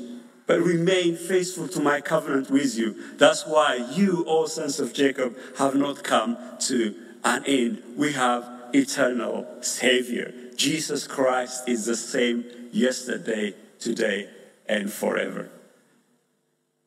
but 0.46 0.62
remain 0.62 1.14
faithful 1.14 1.68
to 1.68 1.80
my 1.80 2.00
covenant 2.00 2.50
with 2.50 2.74
you. 2.74 2.96
That's 3.18 3.46
why 3.46 3.86
you, 3.92 4.24
O 4.26 4.46
sons 4.46 4.80
of 4.80 4.94
Jacob, 4.94 5.36
have 5.58 5.74
not 5.74 6.02
come 6.02 6.38
to 6.60 6.94
an 7.22 7.44
end. 7.44 7.82
We 7.98 8.14
have 8.14 8.48
eternal 8.72 9.46
Savior. 9.60 10.32
Jesus 10.56 11.06
Christ 11.06 11.68
is 11.68 11.84
the 11.84 11.96
same 11.96 12.46
yesterday, 12.72 13.54
today, 13.78 14.30
and 14.66 14.90
forever. 14.90 15.50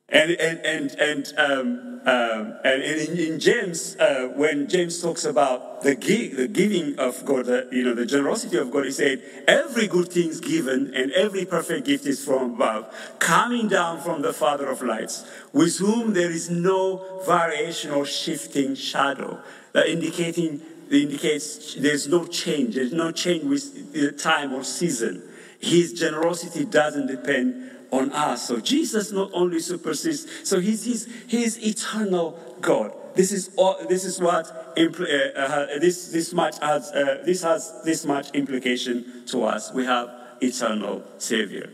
And, 0.10 0.32
and, 0.32 0.60
and, 0.66 0.92
and, 1.00 1.34
um, 1.38 2.02
um, 2.06 2.58
and 2.66 2.84
in, 2.84 3.18
in 3.18 3.40
James, 3.40 3.96
uh, 3.96 4.30
when 4.36 4.68
James 4.68 5.02
talks 5.02 5.24
about 5.24 5.82
the, 5.82 5.96
give, 5.96 6.36
the 6.36 6.48
giving 6.48 7.00
of 7.00 7.24
God, 7.26 7.46
the, 7.46 7.70
you 7.72 7.84
know, 7.84 7.94
the 7.94 8.06
generosity 8.06 8.58
of 8.58 8.70
God, 8.70 8.86
he 8.86 8.92
said, 8.92 9.24
every 9.48 9.88
good 9.88 10.10
thing 10.10 10.30
is 10.30 10.42
given 10.42 10.94
and 10.94 11.12
every 11.14 11.46
perfect 11.46 11.88
gift 11.88 12.06
is 12.06 12.24
from 12.24 12.56
above, 12.56 12.94
coming 13.20 13.70
down 13.70 14.02
from 14.02 14.22
the 14.22 14.34
Father 14.34 14.68
of 14.68 14.82
lights, 14.82 15.26
with 15.54 15.78
whom 15.78 16.14
there 16.14 16.30
is 16.30 16.50
no 16.50 17.22
variation 17.26 17.92
or 17.92 18.06
shifting 18.06 18.76
shadow, 18.76 19.42
that 19.72 19.88
indicating 19.88 20.62
indicates 20.92 21.76
there's 21.76 22.08
no 22.08 22.26
change. 22.26 22.76
There's 22.76 22.94
no 22.94 23.12
change 23.12 23.46
with 23.46 24.22
time 24.22 24.54
or 24.54 24.64
season. 24.64 25.24
His 25.60 25.94
generosity 25.94 26.66
doesn't 26.66 27.08
depend 27.08 27.72
on 27.94 28.12
us. 28.12 28.48
So 28.48 28.60
Jesus 28.60 29.12
not 29.12 29.30
only 29.34 29.60
supersedes, 29.60 30.28
so 30.44 30.60
he's, 30.60 30.84
he's, 30.84 31.08
he's 31.28 31.58
eternal 31.60 32.38
God. 32.60 32.94
This 33.16 33.32
is 33.32 33.52
all, 33.56 33.78
this 33.88 34.06
is 34.06 34.20
what 34.20 34.76
impl- 34.76 35.36
uh, 35.36 35.40
uh, 35.40 35.80
this 35.80 36.08
this 36.08 36.34
much 36.34 36.58
has 36.60 36.92
uh, 36.92 37.22
this 37.24 37.44
has 37.44 37.82
this 37.86 38.06
much 38.06 38.32
implication 38.32 39.24
to 39.28 39.44
us. 39.44 39.72
We 39.72 39.86
have 39.86 40.10
eternal 40.42 41.04
Savior. 41.20 41.70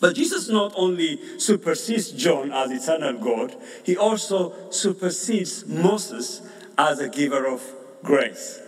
But 0.00 0.14
Jesus 0.14 0.48
not 0.48 0.72
only 0.76 1.18
supersedes 1.40 2.12
John 2.12 2.52
as 2.52 2.70
eternal 2.70 3.18
God, 3.18 3.56
he 3.82 3.96
also 3.96 4.70
supersedes 4.70 5.66
Moses 5.66 6.40
as 6.78 7.00
a 7.00 7.08
giver 7.08 7.44
of 7.44 7.60
grace. 8.04 8.60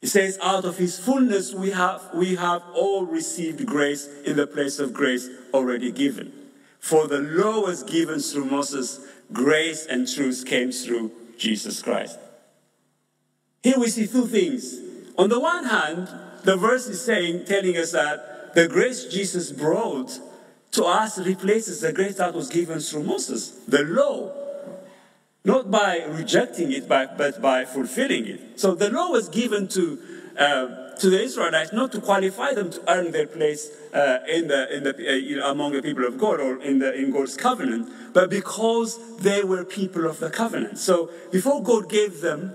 He 0.00 0.06
says, 0.06 0.38
out 0.42 0.64
of 0.64 0.78
his 0.78 0.98
fullness 0.98 1.52
we 1.52 1.70
have, 1.70 2.02
we 2.14 2.36
have 2.36 2.62
all 2.74 3.04
received 3.04 3.66
grace 3.66 4.08
in 4.24 4.36
the 4.36 4.46
place 4.46 4.78
of 4.78 4.94
grace 4.94 5.28
already 5.52 5.92
given. 5.92 6.32
For 6.78 7.06
the 7.06 7.18
law 7.18 7.60
was 7.60 7.82
given 7.82 8.20
through 8.20 8.46
Moses, 8.46 9.00
grace 9.32 9.84
and 9.86 10.08
truth 10.08 10.46
came 10.46 10.72
through 10.72 11.12
Jesus 11.36 11.82
Christ. 11.82 12.18
Here 13.62 13.78
we 13.78 13.88
see 13.88 14.06
two 14.06 14.26
things. 14.26 14.80
On 15.18 15.28
the 15.28 15.38
one 15.38 15.64
hand, 15.64 16.08
the 16.44 16.56
verse 16.56 16.86
is 16.86 17.04
saying, 17.04 17.44
telling 17.44 17.76
us 17.76 17.92
that 17.92 18.54
the 18.54 18.66
grace 18.68 19.04
Jesus 19.04 19.52
brought 19.52 20.18
to 20.72 20.84
us 20.84 21.18
replaces 21.18 21.82
the 21.82 21.92
grace 21.92 22.16
that 22.16 22.32
was 22.32 22.48
given 22.48 22.80
through 22.80 23.02
Moses, 23.02 23.50
the 23.68 23.84
law 23.84 24.32
not 25.44 25.70
by 25.70 26.04
rejecting 26.08 26.72
it, 26.72 26.88
but 26.88 27.16
by 27.40 27.64
fulfilling 27.64 28.26
it. 28.26 28.60
So 28.60 28.74
the 28.74 28.90
law 28.90 29.10
was 29.10 29.28
given 29.28 29.68
to, 29.68 29.98
uh, 30.38 30.94
to 30.96 31.10
the 31.10 31.22
Israelites, 31.22 31.72
not 31.72 31.92
to 31.92 32.00
qualify 32.00 32.52
them 32.52 32.70
to 32.70 32.82
earn 32.92 33.10
their 33.12 33.26
place 33.26 33.70
uh, 33.94 34.18
in 34.28 34.48
the, 34.48 34.76
in 34.76 34.84
the, 34.84 35.42
uh, 35.42 35.50
among 35.50 35.72
the 35.72 35.82
people 35.82 36.04
of 36.04 36.18
God 36.18 36.40
or 36.40 36.60
in, 36.62 36.78
the, 36.78 36.94
in 36.94 37.10
God's 37.10 37.36
covenant, 37.36 37.88
but 38.12 38.28
because 38.28 39.16
they 39.18 39.42
were 39.42 39.64
people 39.64 40.06
of 40.06 40.20
the 40.20 40.30
covenant. 40.30 40.78
So 40.78 41.10
before 41.32 41.62
God 41.62 41.88
gave 41.88 42.20
them 42.20 42.52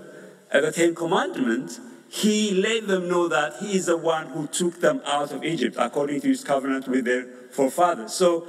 uh, 0.52 0.60
the 0.60 0.70
Ten 0.70 0.94
Commandments, 0.94 1.80
He 2.08 2.52
let 2.52 2.86
them 2.86 3.08
know 3.08 3.26
that 3.26 3.54
He 3.60 3.76
is 3.76 3.86
the 3.86 3.96
one 3.96 4.28
who 4.28 4.46
took 4.46 4.80
them 4.80 5.02
out 5.04 5.32
of 5.32 5.42
Egypt 5.44 5.76
according 5.78 6.20
to 6.20 6.28
His 6.28 6.44
covenant 6.44 6.86
with 6.86 7.04
their 7.04 7.26
forefathers. 7.50 8.14
So 8.14 8.46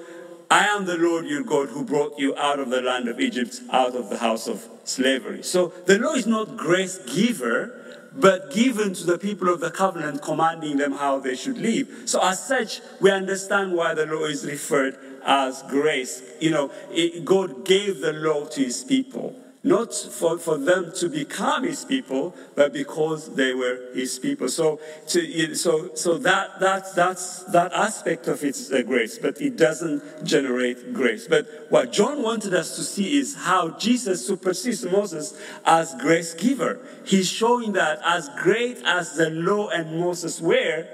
I 0.50 0.68
am 0.68 0.86
the 0.86 0.98
Lord 0.98 1.26
your 1.26 1.44
God 1.44 1.70
who 1.70 1.84
brought 1.84 2.18
you 2.18 2.36
out 2.38 2.60
of 2.60 2.70
the 2.70 2.82
land 2.82 3.10
of 3.10 3.20
Egypt, 3.20 3.60
out 3.72 3.96
of 3.96 4.10
the 4.10 4.18
house 4.18 4.48
of 4.48 4.66
slavery. 4.86 5.44
So 5.44 5.74
the 5.86 6.00
law 6.00 6.14
is 6.14 6.26
not 6.26 6.56
grace 6.56 7.00
giver, 7.00 8.10
but 8.14 8.52
given 8.52 8.94
to 8.94 9.06
the 9.06 9.18
people 9.18 9.50
of 9.50 9.60
the 9.60 9.72
covenant, 9.72 10.22
commanding 10.22 10.78
them 10.78 10.94
how 10.94 11.20
they 11.20 11.36
should 11.36 11.58
live. 11.58 11.90
So 12.06 12.24
as 12.24 12.46
such, 12.46 12.82
we 13.02 13.12
understand 13.12 13.74
why 13.74 13.94
the 13.94 14.06
law 14.06 14.24
is 14.24 14.46
referred 14.46 14.98
as 15.26 15.64
grace. 15.64 16.22
You 16.40 16.52
know, 16.52 16.72
it, 16.92 17.26
God 17.26 17.66
gave 17.66 18.00
the 18.00 18.14
law 18.14 18.46
to 18.46 18.64
his 18.64 18.84
people 18.84 19.36
not 19.68 19.94
for, 19.94 20.38
for 20.38 20.58
them 20.58 20.92
to 20.96 21.10
become 21.10 21.64
his 21.64 21.84
people, 21.84 22.34
but 22.56 22.72
because 22.72 23.36
they 23.36 23.54
were 23.54 23.90
his 23.94 24.18
people. 24.18 24.48
So, 24.48 24.80
to, 25.08 25.56
so, 25.56 25.94
so 25.94 26.18
that, 26.20 26.60
that, 26.60 26.96
that's, 26.96 27.44
that 27.46 27.74
aspect 27.74 28.28
of 28.28 28.44
it's 28.44 28.70
grace, 28.84 29.18
but 29.18 29.42
it 29.42 29.58
doesn't 29.58 30.24
generate 30.24 30.94
grace. 30.94 31.28
But 31.28 31.68
what 31.70 31.92
John 31.92 32.24
wanted 32.24 32.54
us 32.54 32.76
to 32.78 32.84
see 32.84 33.18
is 33.18 33.36
how 33.36 33.78
Jesus 33.78 34.26
supersedes 34.26 34.86
Moses 34.86 35.40
as 35.66 35.94
grace 35.96 36.34
giver. 36.34 36.80
He's 37.06 37.30
showing 37.30 37.74
that 37.74 38.00
as 38.06 38.30
great 38.42 38.78
as 38.86 39.18
the 39.18 39.30
law 39.30 39.70
and 39.70 40.00
Moses 40.00 40.40
were, 40.40 40.88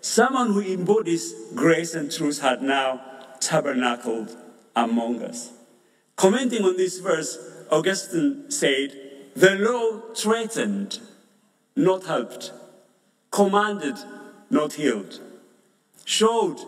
someone 0.00 0.52
who 0.52 0.60
embodies 0.60 1.32
grace 1.54 1.94
and 1.94 2.10
truth 2.10 2.40
had 2.40 2.60
now 2.60 3.00
tabernacled 3.40 4.36
among 4.74 5.22
us. 5.22 5.52
Commenting 6.16 6.64
on 6.64 6.76
this 6.76 6.98
verse, 6.98 7.38
Augustine 7.70 8.50
said, 8.50 8.92
the 9.34 9.54
law 9.56 10.14
threatened, 10.14 11.00
not 11.74 12.04
helped, 12.06 12.52
commanded, 13.30 13.96
not 14.50 14.74
healed, 14.74 15.20
showed, 16.04 16.58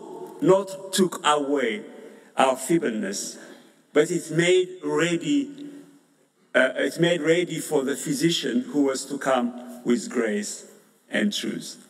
not 0.41 0.93
took 0.93 1.19
away 1.25 1.83
our 2.37 2.55
feebleness, 2.55 3.37
but 3.91 4.11
it 4.11 4.29
made 4.31 4.69
ready, 4.83 5.67
uh, 6.53 6.69
it 6.75 6.99
made 6.99 7.21
ready 7.21 7.59
for 7.59 7.83
the 7.83 7.95
physician 7.95 8.61
who 8.61 8.83
was 8.83 9.05
to 9.05 9.17
come 9.17 9.81
with 9.83 10.09
grace 10.09 10.69
and 11.09 11.33
truth. 11.33 11.87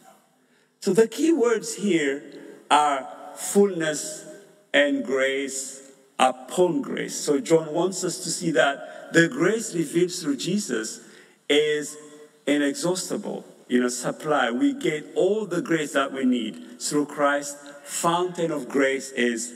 So 0.80 0.94
the 0.94 1.08
key 1.08 1.34
words 1.34 1.76
here 1.76 2.24
are 2.72 3.08
fullness 3.36 4.26
and 4.74 5.04
grace 5.04 5.92
upon 6.18 6.82
grace. 6.82 7.16
So 7.16 7.40
John 7.40 7.74
wants 7.74 8.04
us 8.04 8.24
to 8.24 8.30
see 8.30 8.52
that 8.52 8.99
the 9.14 9.28
grace 9.28 9.74
revealed 9.74 10.12
through 10.12 10.38
Jesus 10.38 11.02
is 11.50 11.98
inexhaustible, 12.46 13.46
you 13.68 13.82
know, 13.82 13.90
supply. 13.90 14.52
We 14.52 14.74
get 14.74 15.06
all 15.16 15.46
the 15.46 15.62
grace 15.62 15.94
that 15.94 16.14
we 16.14 16.26
need 16.26 16.82
through 16.82 17.08
Christ. 17.08 17.58
Fountain 17.84 18.52
of 18.52 18.70
grace 18.70 19.12
is 19.12 19.54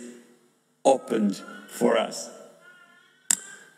opened 0.83 1.41
for 1.67 1.97
us. 1.97 2.29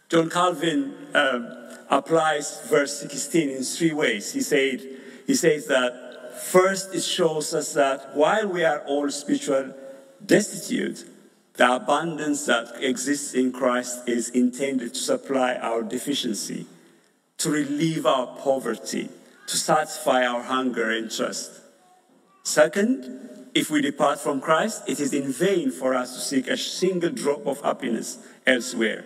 John 0.09 0.29
Calvin 0.29 0.93
um, 1.13 1.51
applies 1.89 2.61
verse 2.67 2.99
16 2.99 3.49
in 3.49 3.63
three 3.63 3.93
ways. 3.93 4.33
He 4.33 4.41
said, 4.41 4.81
he 5.27 5.35
says 5.35 5.67
that 5.67 6.41
first 6.43 6.93
it 6.93 7.01
shows 7.01 7.53
us 7.53 7.73
that 7.73 8.15
while 8.15 8.47
we 8.47 8.63
are 8.63 8.79
all 8.85 9.09
spiritual 9.09 9.73
destitute, 10.25 11.05
the 11.57 11.75
abundance 11.75 12.45
that 12.47 12.83
exists 12.83 13.33
in 13.33 13.51
Christ 13.51 14.07
is 14.07 14.29
intended 14.29 14.93
to 14.93 14.99
supply 14.99 15.55
our 15.55 15.83
deficiency, 15.83 16.65
to 17.37 17.49
relieve 17.49 18.05
our 18.05 18.27
poverty, 18.37 19.09
to 19.47 19.57
satisfy 19.57 20.25
our 20.25 20.41
hunger 20.41 20.91
and 20.91 21.11
thirst. 21.11 21.61
Second, 22.43 23.47
if 23.53 23.69
we 23.69 23.81
depart 23.81 24.19
from 24.19 24.41
Christ, 24.41 24.83
it 24.87 24.99
is 24.99 25.13
in 25.13 25.31
vain 25.31 25.71
for 25.71 25.93
us 25.93 26.13
to 26.13 26.19
seek 26.19 26.47
a 26.47 26.57
single 26.57 27.09
drop 27.09 27.47
of 27.47 27.61
happiness 27.61 28.17
elsewhere. 28.45 29.05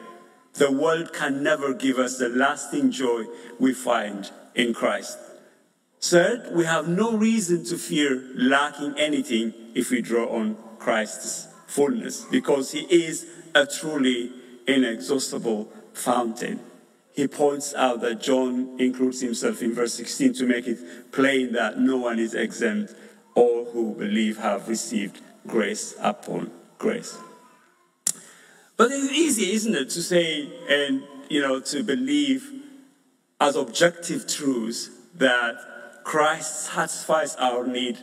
The 0.53 0.71
world 0.71 1.13
can 1.13 1.43
never 1.43 1.75
give 1.75 1.99
us 1.99 2.17
the 2.17 2.29
lasting 2.29 2.89
joy 2.89 3.25
we 3.59 3.73
find 3.73 4.29
in 4.55 4.73
Christ. 4.73 5.19
Third, 6.01 6.49
we 6.53 6.65
have 6.65 6.87
no 6.87 7.15
reason 7.15 7.63
to 7.65 7.77
fear 7.77 8.23
lacking 8.33 8.95
anything 8.97 9.53
if 9.75 9.91
we 9.91 10.01
draw 10.01 10.27
on 10.35 10.57
Christ's 10.79 11.48
fullness 11.69 12.25
because 12.25 12.71
he 12.71 12.81
is 12.81 13.27
a 13.53 13.65
truly 13.65 14.31
inexhaustible 14.67 15.71
fountain. 15.93 16.59
He 17.13 17.27
points 17.27 17.73
out 17.75 18.01
that 18.01 18.21
John 18.21 18.79
includes 18.79 19.21
himself 19.21 19.61
in 19.61 19.73
verse 19.73 19.93
16 19.93 20.33
to 20.33 20.45
make 20.45 20.67
it 20.67 21.11
plain 21.11 21.53
that 21.53 21.77
no 21.79 21.97
one 21.97 22.17
is 22.17 22.33
exempt. 22.33 22.95
All 23.35 23.65
who 23.65 23.93
believe 23.93 24.37
have 24.37 24.67
received 24.67 25.21
grace 25.45 25.95
upon 26.01 26.51
grace. 26.77 27.17
But 28.75 28.91
it's 28.91 29.11
easy, 29.11 29.51
isn't 29.53 29.75
it, 29.75 29.89
to 29.91 30.01
say 30.01 30.49
and 30.69 31.03
you 31.29 31.41
know 31.41 31.59
to 31.59 31.83
believe 31.83 32.51
as 33.39 33.55
objective 33.55 34.27
truths 34.27 34.89
that 35.15 36.03
Christ 36.03 36.71
satisfies 36.71 37.35
our 37.35 37.67
need 37.67 37.97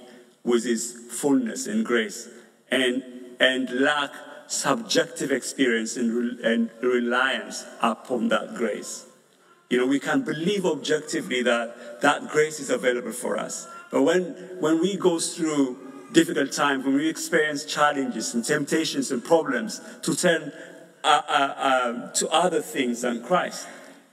with 0.45 0.65
his 0.65 0.93
fullness 1.11 1.67
and 1.67 1.85
grace. 1.85 2.29
And 2.71 3.03
and 3.41 3.71
lack 3.71 4.13
subjective 4.47 5.31
experience 5.31 5.97
and, 5.97 6.41
and 6.41 6.71
reliance 6.81 7.65
upon 7.83 8.29
that 8.29 8.55
grace. 8.55 9.07
You 9.69 9.79
know, 9.79 9.87
we 9.87 9.99
can 9.99 10.23
believe 10.23 10.65
objectively 10.65 11.43
that 11.43 12.01
that 12.03 12.29
grace 12.29 12.61
is 12.61 12.71
available 12.71 13.13
for 13.13 13.37
us. 13.37 13.67
But 13.91 14.03
when, 14.03 14.25
when 14.61 14.81
we 14.81 14.97
go 14.97 15.19
through 15.19 15.77
difficult 16.13 16.53
times, 16.53 16.85
when 16.85 16.95
we 16.95 17.09
experience 17.09 17.65
challenges 17.65 18.35
and 18.35 18.45
temptations 18.45 19.11
and 19.11 19.25
problems, 19.25 19.81
to 20.03 20.15
turn 20.15 20.53
uh, 21.03 21.23
uh, 21.29 21.55
um, 21.59 22.11
to 22.15 22.29
other 22.29 22.63
things 22.63 23.03
than 23.03 23.23
Christ, 23.25 23.67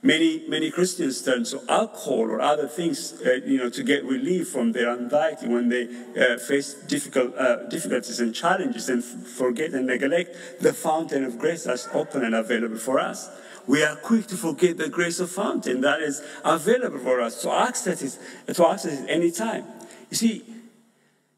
Many, 0.04 0.46
many 0.48 0.70
Christians 0.70 1.22
turn 1.22 1.44
to 1.44 1.62
alcohol 1.66 2.30
or 2.30 2.38
other 2.38 2.68
things, 2.68 3.22
uh, 3.24 3.40
you 3.46 3.56
know, 3.56 3.70
to 3.70 3.82
get 3.82 4.04
relief 4.04 4.50
from 4.50 4.72
their 4.72 4.90
anxiety 4.90 5.48
when 5.48 5.70
they 5.70 5.84
uh, 6.14 6.36
face 6.36 6.74
difficult, 6.74 7.34
uh, 7.38 7.66
difficulties 7.70 8.20
and 8.20 8.34
challenges 8.34 8.90
and 8.90 9.02
forget 9.02 9.70
and 9.70 9.86
neglect 9.86 10.60
the 10.60 10.74
fountain 10.74 11.24
of 11.24 11.38
grace 11.38 11.64
that's 11.64 11.88
open 11.94 12.22
and 12.22 12.34
available 12.34 12.76
for 12.76 13.00
us. 13.00 13.30
We 13.66 13.82
are 13.82 13.96
quick 13.96 14.26
to 14.26 14.36
forget 14.36 14.76
the 14.76 14.90
grace 14.90 15.20
of 15.20 15.30
fountain 15.30 15.80
that 15.80 16.02
is 16.02 16.20
available 16.44 16.98
for 16.98 17.22
us 17.22 17.40
to 17.40 17.50
access 17.50 18.02
it, 18.02 18.54
to 18.54 18.68
access 18.68 19.00
it 19.00 19.08
anytime. 19.08 19.64
You 20.10 20.16
see, 20.18 20.44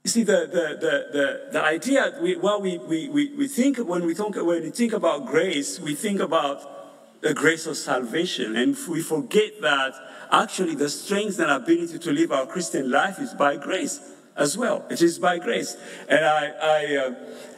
you 0.02 0.10
see, 0.10 0.24
the, 0.24 0.40
the, 0.50 0.76
the, 0.80 1.06
the, 1.12 1.48
the 1.52 1.62
idea, 1.62 2.18
we, 2.20 2.34
well, 2.34 2.60
we, 2.60 2.78
we, 2.78 3.08
we 3.08 3.46
think, 3.46 3.78
when 3.78 4.04
we, 4.04 4.12
talk, 4.12 4.34
when 4.34 4.62
we 4.64 4.70
think 4.70 4.92
about 4.92 5.26
grace, 5.26 5.78
we 5.78 5.94
think 5.94 6.18
about 6.18 6.75
the 7.20 7.34
grace 7.34 7.66
of 7.66 7.76
salvation. 7.76 8.56
And 8.56 8.76
we 8.88 9.02
forget 9.02 9.60
that 9.62 9.94
actually 10.30 10.74
the 10.74 10.88
strength 10.88 11.38
and 11.38 11.50
ability 11.50 11.98
to 11.98 12.12
live 12.12 12.32
our 12.32 12.46
Christian 12.46 12.90
life 12.90 13.18
is 13.18 13.34
by 13.34 13.56
grace 13.56 14.00
as 14.36 14.56
well. 14.56 14.84
It 14.90 15.02
is 15.02 15.18
by 15.18 15.38
grace. 15.38 15.76
And 16.08 16.24
I, 16.24 16.52
I, 16.62 16.96
uh, 16.96 17.14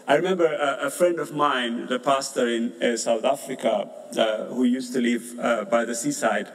I 0.07 0.15
remember 0.15 0.47
a, 0.47 0.87
a, 0.87 0.91
friend 0.91 1.19
of 1.19 1.35
mine, 1.35 1.87
the 1.87 1.99
pastor 1.99 2.49
in 2.49 2.73
uh, 2.83 2.97
South 2.97 3.25
Africa, 3.25 3.89
uh, 4.17 4.45
who 4.47 4.65
used 4.65 4.93
to 4.95 5.01
live 5.01 5.39
uh, 5.39 5.65
by 5.65 5.85
the 5.85 5.95
seaside. 5.95 6.49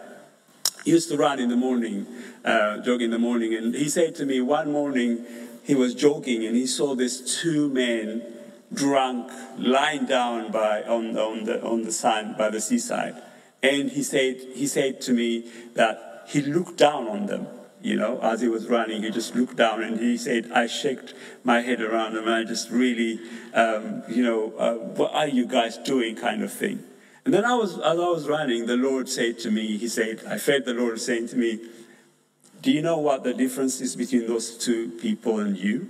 He 0.85 0.91
used 0.91 1.09
to 1.09 1.17
run 1.17 1.39
in 1.39 1.49
the 1.49 1.55
morning, 1.55 2.07
uh, 2.43 2.79
jog 2.79 3.01
in 3.01 3.11
the 3.11 3.19
morning. 3.19 3.53
And 3.53 3.73
he 3.75 3.89
said 3.89 4.15
to 4.15 4.25
me 4.25 4.41
one 4.41 4.71
morning, 4.71 5.25
he 5.63 5.75
was 5.75 5.95
jogging 5.95 6.45
and 6.45 6.55
he 6.55 6.67
saw 6.67 6.93
these 6.93 7.39
two 7.41 7.69
men 7.69 8.21
drunk, 8.73 9.31
lying 9.57 10.05
down 10.05 10.51
by, 10.51 10.83
on, 10.83 11.17
on, 11.17 11.43
the, 11.45 11.63
on 11.63 11.83
the 11.83 11.91
sand 11.91 12.37
by 12.37 12.49
the 12.49 12.61
seaside. 12.61 13.15
And 13.61 13.89
he 13.89 14.03
said, 14.03 14.37
he 14.53 14.67
said 14.67 15.01
to 15.01 15.13
me 15.13 15.49
that 15.75 16.25
he 16.27 16.41
looked 16.41 16.77
down 16.77 17.07
on 17.07 17.25
them, 17.27 17.47
you 17.81 17.95
know, 17.95 18.19
as 18.21 18.41
he 18.41 18.47
was 18.47 18.67
running. 18.67 19.03
He 19.03 19.11
just 19.11 19.35
looked 19.35 19.55
down 19.55 19.83
and 19.83 19.99
he 19.99 20.17
said, 20.17 20.51
I 20.51 20.67
shook 20.67 21.13
my 21.43 21.61
head 21.61 21.81
around 21.81 22.17
and 22.17 22.29
I 22.29 22.43
just 22.43 22.69
really, 22.69 23.19
um, 23.53 24.03
you 24.09 24.23
know, 24.23 24.53
uh, 24.57 24.73
what 24.73 25.13
are 25.13 25.27
you 25.27 25.45
guys 25.45 25.77
doing 25.77 26.15
kind 26.15 26.43
of 26.43 26.51
thing. 26.51 26.83
And 27.25 27.33
then 27.33 27.45
I 27.45 27.55
was, 27.55 27.75
as 27.77 27.83
I 27.83 27.93
was 27.93 28.27
running, 28.27 28.65
the 28.65 28.75
Lord 28.75 29.07
said 29.07 29.39
to 29.39 29.51
me, 29.51 29.77
He 29.77 29.87
said, 29.87 30.23
I 30.27 30.37
felt 30.37 30.65
the 30.65 30.73
Lord 30.73 30.99
saying 30.99 31.29
to 31.29 31.37
me, 31.37 31.59
Do 32.61 32.71
you 32.71 32.81
know 32.81 32.97
what 32.97 33.23
the 33.23 33.33
difference 33.33 33.79
is 33.79 33.95
between 33.95 34.27
those 34.27 34.57
two 34.57 34.89
people 35.01 35.39
and 35.39 35.57
you? 35.57 35.89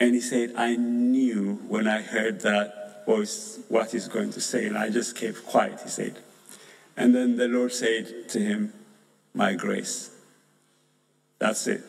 And 0.00 0.14
he 0.14 0.20
said, 0.20 0.54
I 0.56 0.76
knew 0.76 1.54
when 1.68 1.88
I 1.88 2.02
heard 2.02 2.40
that 2.40 3.04
voice 3.04 3.58
what 3.68 3.90
he's 3.90 4.06
going 4.06 4.32
to 4.32 4.40
say, 4.40 4.66
and 4.66 4.78
I 4.78 4.90
just 4.90 5.16
kept 5.16 5.44
quiet, 5.46 5.80
he 5.82 5.88
said. 5.88 6.18
And 6.96 7.14
then 7.14 7.36
the 7.36 7.48
Lord 7.48 7.72
said 7.72 8.28
to 8.30 8.40
him, 8.40 8.72
My 9.34 9.54
grace. 9.54 10.10
That's 11.38 11.66
it. 11.66 11.82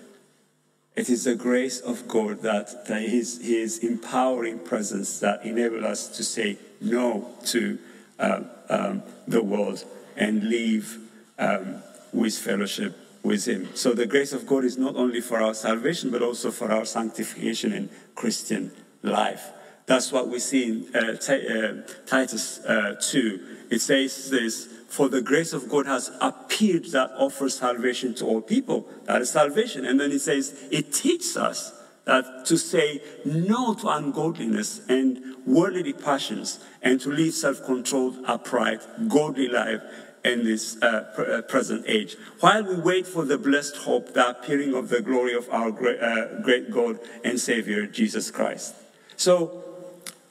It 0.95 1.09
is 1.09 1.23
the 1.23 1.35
grace 1.35 1.79
of 1.79 2.07
God 2.07 2.41
that, 2.41 2.85
that 2.87 3.01
his, 3.01 3.41
his 3.41 3.79
empowering 3.79 4.59
presence 4.59 5.19
that 5.19 5.45
enables 5.45 5.83
us 5.83 6.17
to 6.17 6.23
say 6.23 6.57
no 6.81 7.29
to 7.45 7.79
uh, 8.19 8.41
um, 8.69 9.03
the 9.27 9.41
world 9.41 9.83
and 10.15 10.43
live 10.49 10.97
um, 11.37 11.81
with 12.11 12.37
fellowship 12.37 12.95
with 13.23 13.47
Him. 13.47 13.69
So 13.75 13.93
the 13.93 14.05
grace 14.05 14.33
of 14.33 14.47
God 14.47 14.63
is 14.63 14.77
not 14.77 14.95
only 14.95 15.21
for 15.21 15.41
our 15.41 15.53
salvation, 15.53 16.11
but 16.11 16.21
also 16.21 16.51
for 16.51 16.71
our 16.71 16.85
sanctification 16.85 17.73
in 17.73 17.89
Christian 18.15 18.71
life. 19.01 19.51
That's 19.85 20.11
what 20.11 20.27
we 20.27 20.39
see 20.39 20.65
in 20.69 20.95
uh, 20.95 21.15
T- 21.15 21.47
uh, 21.47 21.81
Titus 22.05 22.59
uh, 22.59 22.95
2. 23.01 23.67
It 23.71 23.81
says 23.81 24.29
this 24.29 24.67
For 24.87 25.09
the 25.09 25.21
grace 25.21 25.51
of 25.51 25.67
God 25.67 25.87
has 25.87 26.11
appeared 26.21 26.85
that 26.91 27.11
offers 27.17 27.57
salvation 27.57 28.13
to 28.15 28.25
all 28.25 28.41
people. 28.41 28.87
That 29.05 29.21
is 29.21 29.31
salvation. 29.31 29.85
And 29.85 29.99
then 29.99 30.11
it 30.11 30.19
says, 30.21 30.67
It 30.71 30.93
teaches 30.93 31.35
us 31.37 31.73
that 32.05 32.45
to 32.45 32.57
say 32.57 33.01
no 33.25 33.73
to 33.75 33.87
ungodliness 33.89 34.81
and 34.87 35.35
worldly 35.45 35.93
passions 35.93 36.59
and 36.81 36.99
to 37.01 37.09
live 37.09 37.33
self 37.33 37.63
controlled, 37.65 38.17
upright, 38.25 38.81
godly 39.07 39.47
life 39.47 39.81
in 40.23 40.43
this 40.43 40.81
uh, 40.81 41.11
pr- 41.15 41.21
uh, 41.23 41.41
present 41.43 41.85
age. 41.87 42.15
While 42.39 42.63
we 42.63 42.75
wait 42.75 43.07
for 43.07 43.25
the 43.25 43.37
blessed 43.37 43.77
hope, 43.77 44.13
the 44.13 44.29
appearing 44.29 44.73
of 44.73 44.89
the 44.89 45.01
glory 45.01 45.33
of 45.33 45.49
our 45.49 45.71
great, 45.71 45.99
uh, 46.01 46.41
great 46.41 46.71
God 46.71 46.99
and 47.23 47.39
Savior, 47.39 47.85
Jesus 47.85 48.31
Christ. 48.31 48.75
So 49.15 49.63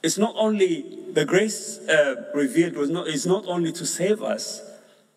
it's 0.03 0.17
not 0.17 0.35
only 0.37 0.99
the 1.11 1.25
grace 1.25 1.79
uh, 1.89 2.29
revealed 2.33 2.75
was 2.75 2.89
not, 2.89 3.07
is 3.07 3.25
not 3.25 3.45
only 3.47 3.71
to 3.73 3.85
save 3.85 4.21
us, 4.21 4.61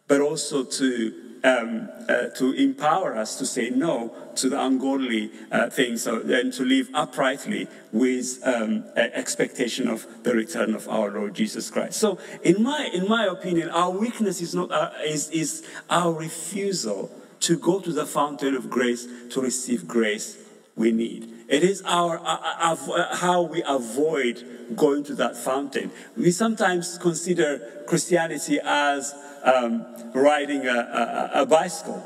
but 0.08 0.20
also 0.20 0.64
to 0.64 1.21
um, 1.44 1.88
uh, 2.08 2.28
to 2.36 2.52
empower 2.52 3.16
us 3.16 3.38
to 3.38 3.46
say 3.46 3.70
no 3.70 4.14
to 4.36 4.48
the 4.48 4.60
ungodly 4.60 5.30
uh, 5.50 5.68
things 5.70 6.06
and 6.06 6.52
to 6.52 6.64
live 6.64 6.88
uprightly 6.94 7.68
with 7.92 8.40
um, 8.44 8.84
expectation 8.96 9.88
of 9.88 10.06
the 10.22 10.34
return 10.34 10.74
of 10.74 10.88
our 10.88 11.10
Lord 11.10 11.34
Jesus 11.34 11.70
Christ. 11.70 11.98
So, 11.98 12.18
in 12.42 12.62
my, 12.62 12.88
in 12.92 13.08
my 13.08 13.26
opinion, 13.26 13.70
our 13.70 13.90
weakness 13.90 14.40
is, 14.40 14.54
not 14.54 14.70
our, 14.72 14.92
is, 15.04 15.30
is 15.30 15.66
our 15.90 16.12
refusal 16.12 17.10
to 17.40 17.58
go 17.58 17.80
to 17.80 17.92
the 17.92 18.06
fountain 18.06 18.54
of 18.54 18.70
grace 18.70 19.06
to 19.30 19.40
receive 19.40 19.88
grace 19.88 20.38
we 20.76 20.92
need. 20.92 21.28
It 21.48 21.62
is 21.62 21.82
our, 21.84 22.18
uh, 22.18 22.76
uh, 22.76 23.16
how 23.16 23.42
we 23.42 23.62
avoid 23.66 24.74
going 24.74 25.04
to 25.04 25.14
that 25.16 25.36
fountain. 25.36 25.90
We 26.16 26.30
sometimes 26.30 26.98
consider 26.98 27.84
Christianity 27.86 28.58
as 28.64 29.14
um, 29.44 29.84
riding 30.14 30.66
a, 30.66 31.30
a, 31.34 31.42
a, 31.42 31.46
bicycle. 31.46 32.02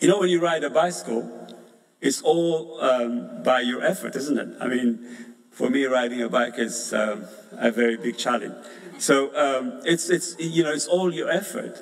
You 0.00 0.08
know, 0.08 0.20
when 0.20 0.30
you 0.30 0.40
ride 0.40 0.64
a 0.64 0.70
bicycle, 0.70 1.30
it's 2.00 2.22
all 2.22 2.80
um, 2.80 3.42
by 3.42 3.60
your 3.60 3.82
effort, 3.82 4.16
isn't 4.16 4.38
it? 4.38 4.56
I 4.60 4.68
mean, 4.68 5.04
for 5.50 5.68
me, 5.68 5.84
riding 5.84 6.22
a 6.22 6.28
bike 6.28 6.58
is 6.58 6.94
um, 6.94 7.24
a 7.52 7.70
very 7.70 7.96
big 7.96 8.16
challenge. 8.16 8.54
So 8.98 9.34
um, 9.36 9.80
it's, 9.84 10.08
it's, 10.08 10.36
you 10.38 10.62
know, 10.62 10.72
it's 10.72 10.86
all 10.86 11.12
your 11.12 11.30
effort. 11.30 11.76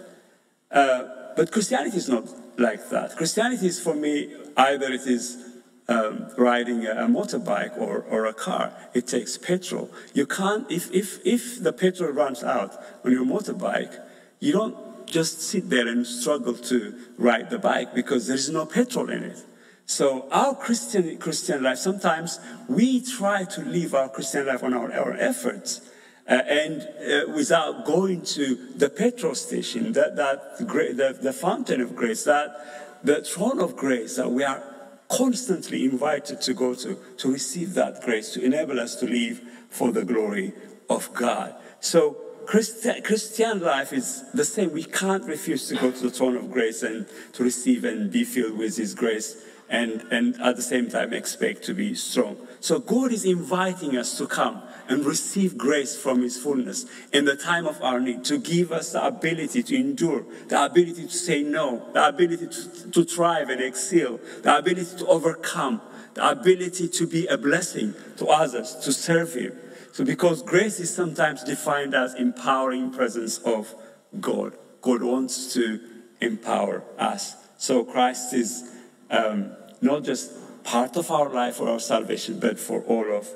Uh, 0.70 1.04
but 1.36 1.52
Christianity 1.52 1.96
is 1.96 2.08
not 2.08 2.28
like 2.58 2.88
that. 2.90 3.16
Christianity 3.16 3.66
is 3.66 3.80
for 3.80 3.94
me 3.94 4.34
either 4.56 4.86
it 4.92 5.06
is 5.06 5.43
um, 5.88 6.30
riding 6.36 6.86
a, 6.86 6.92
a, 6.92 7.08
motorbike 7.08 7.76
or, 7.78 8.02
or 8.08 8.26
a 8.26 8.32
car. 8.32 8.72
It 8.94 9.06
takes 9.06 9.36
petrol. 9.36 9.90
You 10.14 10.26
can't, 10.26 10.70
if, 10.70 10.90
if, 10.92 11.24
if 11.26 11.62
the 11.62 11.72
petrol 11.72 12.10
runs 12.10 12.42
out 12.42 12.74
on 13.04 13.12
your 13.12 13.24
motorbike, 13.24 14.00
you 14.40 14.52
don't 14.52 15.06
just 15.06 15.42
sit 15.42 15.68
there 15.68 15.86
and 15.86 16.06
struggle 16.06 16.54
to 16.54 16.94
ride 17.18 17.50
the 17.50 17.58
bike 17.58 17.94
because 17.94 18.26
there's 18.26 18.48
no 18.48 18.64
petrol 18.64 19.10
in 19.10 19.22
it. 19.22 19.44
So 19.86 20.26
our 20.30 20.54
Christian 20.54 21.18
Christian 21.18 21.62
life, 21.62 21.78
sometimes 21.78 22.40
we 22.68 23.02
try 23.02 23.44
to 23.44 23.60
live 23.62 23.94
our 23.94 24.08
Christian 24.08 24.46
life 24.46 24.62
on 24.62 24.72
our, 24.72 24.90
our 24.92 25.12
efforts. 25.12 25.82
Uh, 26.26 26.40
and 26.48 26.80
uh, 26.80 27.30
without 27.34 27.84
going 27.84 28.22
to 28.22 28.56
the 28.76 28.88
petrol 28.88 29.34
station, 29.34 29.92
that, 29.92 30.16
that 30.16 30.56
the, 30.58 31.18
the 31.20 31.32
fountain 31.34 31.82
of 31.82 31.94
grace, 31.94 32.24
that 32.24 33.04
the 33.04 33.22
throne 33.22 33.60
of 33.60 33.76
grace 33.76 34.16
that 34.16 34.30
we 34.30 34.42
are 34.42 34.73
constantly 35.08 35.84
invited 35.84 36.40
to 36.42 36.54
go 36.54 36.74
to, 36.74 36.98
to 37.18 37.32
receive 37.32 37.74
that 37.74 38.02
grace, 38.02 38.32
to 38.32 38.44
enable 38.44 38.80
us 38.80 38.96
to 38.96 39.06
live 39.06 39.40
for 39.68 39.92
the 39.92 40.04
glory 40.04 40.52
of 40.88 41.12
God. 41.14 41.54
So 41.80 42.16
Christi- 42.46 43.00
Christian 43.00 43.60
life 43.60 43.92
is 43.92 44.24
the 44.32 44.44
same. 44.44 44.72
We 44.72 44.84
can't 44.84 45.24
refuse 45.24 45.68
to 45.68 45.76
go 45.76 45.90
to 45.90 46.02
the 46.02 46.10
throne 46.10 46.36
of 46.36 46.50
grace 46.50 46.82
and 46.82 47.06
to 47.32 47.42
receive 47.42 47.84
and 47.84 48.10
be 48.10 48.24
filled 48.24 48.58
with 48.58 48.76
His 48.76 48.94
grace 48.94 49.43
and, 49.68 50.02
and 50.10 50.40
at 50.40 50.56
the 50.56 50.62
same 50.62 50.88
time 50.88 51.12
expect 51.12 51.62
to 51.64 51.74
be 51.74 51.94
strong. 51.94 52.36
So 52.60 52.78
God 52.78 53.12
is 53.12 53.24
inviting 53.24 53.96
us 53.96 54.16
to 54.18 54.26
come 54.26 54.62
and 54.88 55.04
receive 55.04 55.56
grace 55.56 55.96
from 55.96 56.22
His 56.22 56.36
fullness 56.36 56.86
in 57.12 57.24
the 57.24 57.36
time 57.36 57.66
of 57.66 57.80
our 57.82 58.00
need, 58.00 58.24
to 58.24 58.38
give 58.38 58.72
us 58.72 58.92
the 58.92 59.04
ability 59.04 59.62
to 59.62 59.76
endure, 59.76 60.24
the 60.48 60.64
ability 60.64 61.06
to 61.06 61.12
say 61.12 61.42
no, 61.42 61.88
the 61.92 62.08
ability 62.08 62.48
to, 62.48 62.90
to 62.90 63.04
thrive 63.04 63.48
and 63.48 63.60
excel, 63.60 64.20
the 64.42 64.56
ability 64.56 64.96
to 64.98 65.06
overcome, 65.06 65.80
the 66.14 66.28
ability 66.28 66.88
to 66.88 67.06
be 67.06 67.26
a 67.26 67.38
blessing 67.38 67.94
to 68.18 68.26
others, 68.26 68.74
to 68.76 68.92
serve 68.92 69.34
Him. 69.34 69.58
So, 69.92 70.04
because 70.04 70.42
grace 70.42 70.80
is 70.80 70.92
sometimes 70.92 71.44
defined 71.44 71.94
as 71.94 72.14
empowering 72.14 72.90
presence 72.90 73.38
of 73.38 73.74
God, 74.20 74.56
God 74.82 75.02
wants 75.02 75.54
to 75.54 75.80
empower 76.20 76.82
us. 76.98 77.36
So, 77.58 77.84
Christ 77.84 78.34
is 78.34 78.73
um, 79.10 79.52
not 79.80 80.04
just 80.04 80.32
part 80.64 80.96
of 80.96 81.10
our 81.10 81.28
life 81.28 81.60
or 81.60 81.68
our 81.68 81.80
salvation, 81.80 82.40
but 82.40 82.58
for 82.58 82.80
all 82.82 83.10
of 83.12 83.28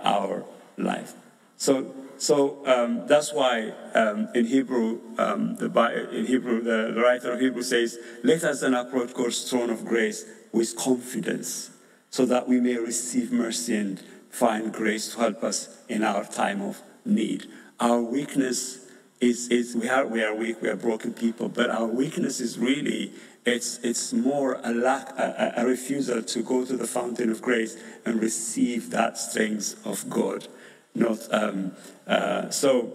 our 0.00 0.44
life. 0.76 1.14
So, 1.56 1.94
so 2.18 2.66
um, 2.66 3.06
that's 3.06 3.32
why 3.32 3.72
um, 3.94 4.28
in 4.34 4.46
Hebrew, 4.46 5.00
um, 5.18 5.56
the, 5.56 5.66
in 6.12 6.26
Hebrew, 6.26 6.62
the, 6.62 7.00
writer 7.00 7.32
of 7.32 7.40
Hebrew 7.40 7.62
says, 7.62 7.98
"Let 8.22 8.44
us 8.44 8.60
then 8.60 8.74
approach 8.74 9.14
God's 9.14 9.48
throne 9.48 9.70
of 9.70 9.84
grace 9.84 10.24
with 10.52 10.76
confidence, 10.76 11.70
so 12.10 12.26
that 12.26 12.48
we 12.48 12.60
may 12.60 12.76
receive 12.76 13.32
mercy 13.32 13.76
and 13.76 14.02
find 14.30 14.72
grace 14.72 15.14
to 15.14 15.20
help 15.20 15.42
us 15.42 15.82
in 15.88 16.02
our 16.02 16.24
time 16.24 16.60
of 16.60 16.82
need. 17.04 17.46
Our 17.80 18.00
weakness 18.00 18.86
is, 19.20 19.48
is 19.48 19.74
we, 19.74 19.88
are, 19.88 20.06
we 20.06 20.22
are 20.22 20.34
weak, 20.34 20.60
we 20.60 20.68
are 20.68 20.76
broken 20.76 21.12
people, 21.14 21.48
but 21.48 21.70
our 21.70 21.86
weakness 21.86 22.40
is 22.40 22.58
really, 22.58 23.12
it's, 23.46 23.78
it's 23.78 24.12
more 24.12 24.60
a 24.64 24.74
lack, 24.74 25.10
a, 25.18 25.54
a 25.58 25.64
refusal 25.64 26.20
to 26.22 26.42
go 26.42 26.64
to 26.64 26.76
the 26.76 26.86
fountain 26.86 27.30
of 27.30 27.40
grace 27.40 27.76
and 28.04 28.20
receive 28.20 28.90
that 28.90 29.16
strength 29.16 29.80
of 29.86 30.10
God. 30.10 30.48
Not, 30.94 31.18
um, 31.32 31.72
uh, 32.06 32.50
so, 32.50 32.92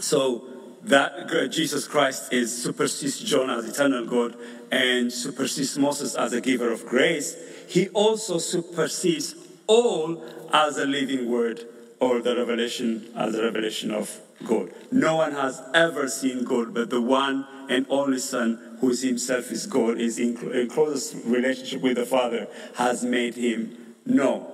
so 0.00 0.44
that 0.82 1.50
Jesus 1.50 1.86
Christ 1.86 2.32
is 2.32 2.62
supersedes 2.62 3.20
John 3.20 3.50
as 3.50 3.68
eternal 3.68 4.06
God 4.06 4.34
and 4.72 5.12
supersedes 5.12 5.78
Moses 5.78 6.14
as 6.14 6.32
a 6.32 6.40
giver 6.40 6.72
of 6.72 6.84
grace. 6.86 7.36
He 7.68 7.88
also 7.90 8.38
supersedes 8.38 9.34
all 9.66 10.24
as 10.52 10.78
a 10.78 10.86
living 10.86 11.30
word 11.30 11.64
or 12.00 12.20
the 12.20 12.34
revelation 12.34 13.12
as 13.14 13.34
a 13.34 13.42
revelation 13.42 13.92
of 13.92 14.20
God. 14.46 14.72
No 14.90 15.16
one 15.16 15.32
has 15.32 15.62
ever 15.74 16.08
seen 16.08 16.44
God, 16.44 16.74
but 16.74 16.90
the 16.90 17.00
one 17.00 17.46
and 17.68 17.86
only 17.88 18.18
Son, 18.18 18.76
who 18.80 18.88
himself 18.88 19.50
is 19.50 19.66
God, 19.66 19.98
is 19.98 20.18
in 20.18 20.36
closest 20.68 21.24
relationship 21.24 21.82
with 21.82 21.96
the 21.96 22.06
Father, 22.06 22.48
has 22.76 23.04
made 23.04 23.34
him 23.34 23.94
known. 24.04 24.46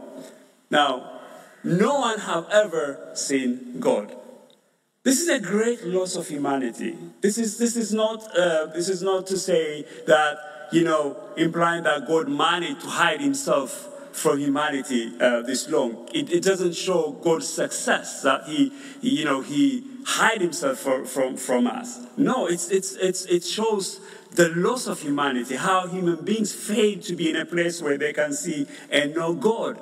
Now, 0.71 1.21
no 1.65 2.01
one 2.01 2.19
have 2.21 2.47
ever 2.51 3.11
seen 3.15 3.81
God. 3.81 4.15
This 5.03 5.21
is 5.21 5.29
a 5.29 5.41
great 5.41 5.85
loss 5.85 6.17
of 6.17 6.29
humanity. 6.29 6.99
This 7.21 7.39
is, 7.39 7.59
this 7.59 7.77
is, 7.77 7.93
not, 7.93 8.25
uh, 8.37 8.67
this 8.67 8.89
is 8.89 9.03
not 9.03 9.27
to 9.29 9.39
say 9.39 9.87
that, 10.07 10.37
you 10.73 10.83
know, 10.83 11.17
implying 11.37 11.85
that 11.85 12.09
God 12.09 12.29
managed 12.29 12.81
to 12.81 12.89
hide 12.89 13.21
himself 13.21 13.89
from 14.17 14.39
humanity 14.39 15.13
uh, 15.21 15.43
this 15.43 15.69
long. 15.69 16.09
It, 16.13 16.33
it, 16.33 16.43
doesn't 16.43 16.75
show 16.75 17.13
God's 17.23 17.49
success 17.49 18.23
that 18.23 18.45
he, 18.45 18.73
you 19.01 19.25
know, 19.25 19.43
he 19.43 19.85
hide 20.07 20.41
himself 20.41 20.79
for, 20.79 21.05
from, 21.05 21.37
from 21.37 21.67
us. 21.67 22.01
No, 22.17 22.47
it's, 22.47 22.71
it's, 22.71 22.95
it's, 22.95 23.27
it 23.27 23.45
shows 23.45 24.01
the 24.33 24.49
loss 24.51 24.87
of 24.87 25.01
humanity, 25.03 25.57
how 25.57 25.87
human 25.87 26.25
beings 26.25 26.55
fail 26.55 26.99
to 27.01 27.15
be 27.15 27.31
in 27.31 27.37
a 27.37 27.45
place 27.45 27.83
where 27.83 27.99
they 27.99 28.13
can 28.13 28.33
see 28.33 28.67
and 28.91 29.15
know 29.15 29.35
God. 29.35 29.81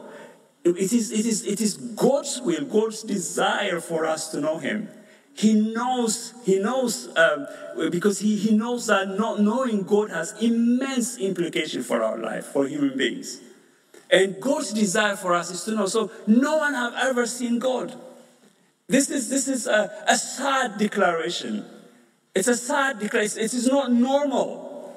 It 0.65 0.93
is, 0.93 1.13
it 1.13 1.27
is, 1.27 1.47
it 1.47 1.61
is 1.61 1.77
God's 1.77 2.41
will, 2.41 2.65
God's 2.65 3.03
desire 3.03 3.81
for 3.81 4.05
us 4.07 4.31
to 4.33 4.41
know 4.41 4.59
Him. 4.59 4.89
He 5.37 5.53
knows, 5.53 6.33
he 6.45 6.61
knows, 6.61 7.09
um, 7.17 7.49
because 7.91 8.21
he, 8.21 8.37
he 8.37 8.57
knows 8.57 8.87
that 8.87 9.19
not 9.19 9.41
knowing 9.41 9.83
God 9.83 10.11
has 10.11 10.33
immense 10.41 11.19
implication 11.19 11.83
for 11.83 12.05
our 12.05 12.17
life, 12.17 12.47
for 12.47 12.69
human 12.69 12.97
beings. 12.97 13.41
And 14.15 14.41
God's 14.41 14.73
desire 14.73 15.17
for 15.17 15.35
us 15.35 15.51
is 15.51 15.65
to 15.65 15.73
know. 15.73 15.87
So 15.87 16.09
no 16.29 16.59
one 16.59 16.73
have 16.73 16.95
ever 16.95 17.27
seen 17.27 17.59
God. 17.59 17.93
This 18.87 19.11
is, 19.11 19.29
this 19.29 19.49
is 19.49 19.67
a, 19.67 19.91
a 20.07 20.17
sad 20.17 20.79
declaration. 20.79 21.65
It's 22.33 22.47
a 22.47 22.57
sad 22.57 23.01
declaration. 23.01 23.41
It 23.41 23.53
is 23.53 23.67
not 23.67 23.91
normal. 23.91 24.95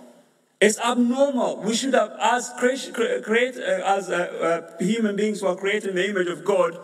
It's 0.62 0.80
abnormal. 0.80 1.64
We 1.64 1.76
should 1.76 1.96
have, 1.96 2.14
as, 2.22 2.52
create, 2.60 2.94
create, 3.24 3.58
uh, 3.58 3.98
as 3.98 4.12
uh, 4.12 4.68
uh, 4.80 4.84
human 4.84 5.16
beings 5.16 5.42
who 5.42 5.48
are 5.48 5.56
created 5.56 5.90
in 5.90 5.96
the 5.96 6.10
image 6.10 6.28
of 6.28 6.46
God, 6.46 6.78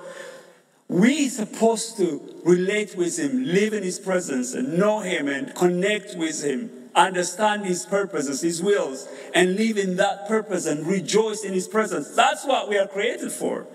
we 0.87 1.29
supposed 1.29 1.97
to 1.97 2.41
relate 2.43 2.97
with 2.97 3.19
Him, 3.19 3.45
live 3.45 3.73
in 3.73 3.83
His 3.83 3.99
presence, 3.99 4.55
and 4.55 4.79
know 4.79 5.01
Him 5.01 5.27
and 5.27 5.53
connect 5.53 6.15
with 6.17 6.43
Him, 6.43 6.71
understand 6.95 7.65
His 7.65 7.85
purposes, 7.85 8.41
His 8.41 8.61
wills, 8.61 9.07
and 9.33 9.55
live 9.55 9.77
in 9.77 9.95
that 9.97 10.27
purpose 10.27 10.65
and 10.65 10.85
rejoice 10.85 11.43
in 11.43 11.53
His 11.53 11.67
presence. 11.67 12.09
That's 12.15 12.45
what 12.45 12.69
we 12.69 12.77
are 12.77 12.87
created 12.87 13.31
for. 13.31 13.67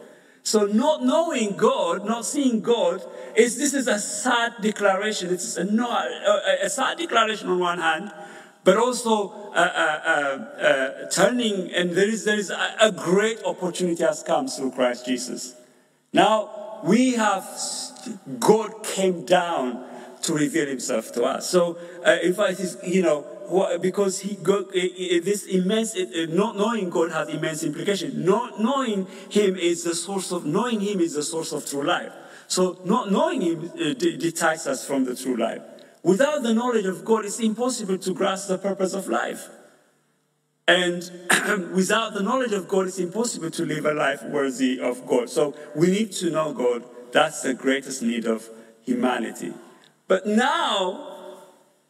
So, 0.43 0.65
not 0.65 1.05
knowing 1.05 1.57
God, 1.57 2.07
not 2.07 2.25
seeing 2.25 2.61
God, 2.61 3.03
is 3.37 3.59
this 3.59 3.75
is 3.75 3.87
a 3.87 3.99
sad 3.99 4.55
declaration. 4.63 5.31
It's 5.31 5.57
a, 5.57 5.65
no, 5.65 5.91
a, 5.91 6.65
a 6.65 6.71
sad 6.71 6.99
declaration 6.99 7.51
on 7.51 7.59
one 7.59 7.79
hand, 7.79 8.11
but 8.65 8.77
also 8.77 9.31
uh, 9.53 9.55
uh, 9.55 10.01
uh, 10.07 10.63
uh, 10.63 11.11
turning, 11.11 11.71
and 11.75 11.91
there 11.91 12.09
is, 12.09 12.25
there 12.25 12.39
is 12.39 12.51
a, 12.51 12.77
a, 12.81 12.93
great 12.93 13.43
opportunity 13.45 14.03
has 14.03 14.23
come 14.23 14.49
through 14.49 14.71
Christ 14.73 15.07
Jesus. 15.07 15.55
Now, 16.13 16.81
we 16.85 17.13
have, 17.15 17.47
God 18.39 18.85
came 18.85 19.25
down 19.25 19.85
to 20.29 20.35
reveal 20.35 20.67
himself 20.67 21.11
to 21.13 21.25
us. 21.25 21.49
So, 21.49 21.79
uh, 22.07 22.19
in 22.23 22.35
fact, 22.35 22.61
you 22.85 23.03
know, 23.03 23.25
because 23.81 24.21
he 24.21 24.37
got 24.37 24.71
this 24.73 25.47
immense, 25.47 25.97
not 26.29 26.57
knowing 26.57 26.91
God 26.91 27.11
has 27.13 27.29
immense 27.31 27.65
implication. 27.65 28.25
Not 28.27 28.61
knowing 28.61 29.07
him 29.31 29.57
is 29.57 29.85
the 29.85 29.95
source 29.95 30.31
of, 30.33 30.45
knowing 30.45 30.81
him 30.81 31.01
is 31.01 31.15
the 31.15 31.23
source 31.23 31.53
of 31.53 31.65
true 31.67 31.83
life. 31.83 32.13
So, 32.47 32.79
not 32.85 33.11
knowing 33.11 33.41
him 33.41 33.71
uh, 33.75 33.95
detaches 33.95 34.67
us 34.67 34.87
from 34.87 35.05
the 35.07 35.17
true 35.17 35.37
life. 35.37 35.63
Without 36.03 36.43
the 36.43 36.53
knowledge 36.53 36.85
of 36.85 37.05
God, 37.07 37.25
it's 37.25 37.41
impossible 37.41 37.97
to 37.99 38.15
grasp 38.15 38.49
the 38.49 38.59
purpose 38.59 38.93
of 38.93 39.09
life. 39.09 39.49
And 40.67 41.11
without 41.75 42.13
the 42.13 42.23
knowledge 42.23 42.53
of 42.53 42.69
God, 42.69 42.87
it's 42.87 42.99
impossible 42.99 43.51
to 43.53 43.65
live 43.65 43.87
a 43.87 43.95
life 43.95 44.23
worthy 44.25 44.79
of 44.79 45.07
God. 45.07 45.31
So 45.31 45.55
we 45.75 45.87
need 45.91 46.13
to 46.13 46.31
know 46.31 46.53
God. 46.53 46.85
That's 47.13 47.41
the 47.41 47.55
greatest 47.55 48.03
need 48.03 48.27
of 48.27 48.47
humanity. 48.85 49.55
But 50.09 50.27
now, 50.27 51.37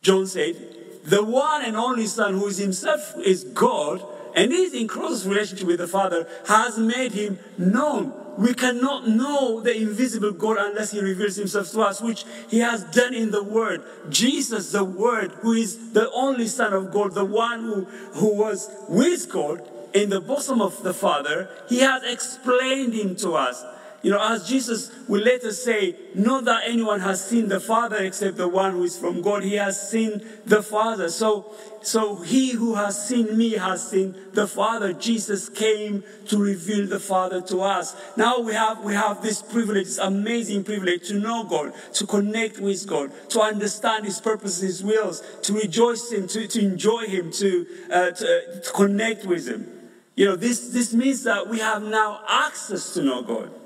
John 0.03 0.27
said, 0.27 0.57
the 1.05 1.25
one 1.25 1.65
and 1.65 1.77
only 1.77 2.07
Son, 2.07 2.35
who 2.35 2.49
is 2.49 2.59
himself 2.59 3.15
is 3.25 3.45
God 3.45 4.05
and 4.35 4.53
is 4.53 4.75
in 4.75 4.87
close 4.89 5.25
relationship 5.25 5.67
with 5.67 5.79
the 5.79 5.89
Father, 5.89 6.29
has 6.47 6.79
made 6.79 7.13
him 7.13 7.39
known 7.57 8.13
we 8.39 8.55
cannot 8.55 9.09
know 9.09 9.61
the 9.61 9.77
invisible 9.77 10.31
God 10.31 10.59
unless 10.61 10.93
He 10.93 11.01
reveals 11.01 11.35
Himself 11.35 11.73
to 11.73 11.81
us, 11.81 12.01
which 12.01 12.25
He 12.49 12.61
has 12.61 12.85
done 12.85 13.13
in 13.13 13.33
the 13.33 13.43
Word. 13.43 13.83
Jesus, 14.11 14.71
the 14.71 14.85
Word, 14.85 15.33
who 15.41 15.55
is 15.55 15.93
the 15.93 16.09
only 16.13 16.47
Son 16.47 16.73
of 16.73 16.93
God, 16.93 17.15
the 17.15 17.25
one 17.25 17.65
who, 17.65 17.85
who 18.15 18.37
was 18.37 18.71
with 18.89 19.29
God 19.29 19.69
in 19.93 20.11
the 20.11 20.21
bosom 20.21 20.63
of 20.63 20.81
the 20.85 20.95
Father, 20.95 21.51
He 21.69 21.81
has 21.81 22.05
explained 22.05 22.95
Him 22.95 23.17
to 23.17 23.33
us. 23.33 23.65
You 24.01 24.13
know, 24.13 24.23
as 24.23 24.49
Jesus 24.49 24.93
will 25.09 25.23
later 25.23 25.51
say, 25.51 25.97
not 26.15 26.45
that 26.45 26.63
anyone 26.67 27.01
has 27.01 27.27
seen 27.27 27.49
the 27.49 27.59
Father 27.59 27.97
except 27.97 28.37
the 28.37 28.47
one 28.47 28.73
who 28.73 28.85
is 28.85 28.97
from 28.97 29.23
God. 29.23 29.43
He 29.43 29.55
has 29.55 29.91
seen 29.91 30.25
the 30.47 30.63
Father. 30.63 31.09
So, 31.09 31.53
so 31.83 32.15
he 32.15 32.51
who 32.51 32.77
has 32.77 33.09
seen 33.09 33.37
me 33.37 33.53
has 33.55 33.91
seen 33.91 34.15
the 34.35 34.47
Father. 34.47 34.93
Jesus 34.93 35.49
came 35.49 36.05
to 36.29 36.39
reveal 36.39 36.87
the 36.87 37.01
Father 37.01 37.41
to 37.43 37.61
us. 37.61 37.97
Now 38.17 38.39
we 38.39 38.55
have, 38.55 38.85
we 38.85 38.95
have 38.95 39.21
this 39.21 39.43
privilege, 39.43 39.87
this 39.87 39.99
amazing 39.99 40.63
privilege 40.63 41.09
to 41.09 41.15
know 41.15 41.43
God, 41.43 41.73
to 41.95 42.07
connect 42.07 42.61
with 42.61 42.87
God, 42.87 43.11
to 43.31 43.41
understand 43.41 44.05
His 44.05 44.21
purposes, 44.21 44.61
His 44.61 44.85
wills, 44.85 45.25
to 45.43 45.55
rejoice 45.55 46.13
in, 46.13 46.29
to, 46.29 46.47
to 46.47 46.61
enjoy 46.61 47.07
Him, 47.07 47.33
to, 47.33 47.67
uh, 47.91 48.11
to, 48.13 48.59
uh, 48.59 48.61
to 48.61 48.73
connect 48.73 49.25
with 49.25 49.49
Him. 49.49 49.67
You 50.15 50.27
know, 50.27 50.37
this, 50.37 50.69
this 50.69 50.95
means 50.95 51.25
that 51.25 51.49
we 51.49 51.59
have 51.59 51.83
now 51.83 52.21
access 52.29 52.95
to 52.95 53.03
know 53.03 53.23
God. 53.23 53.58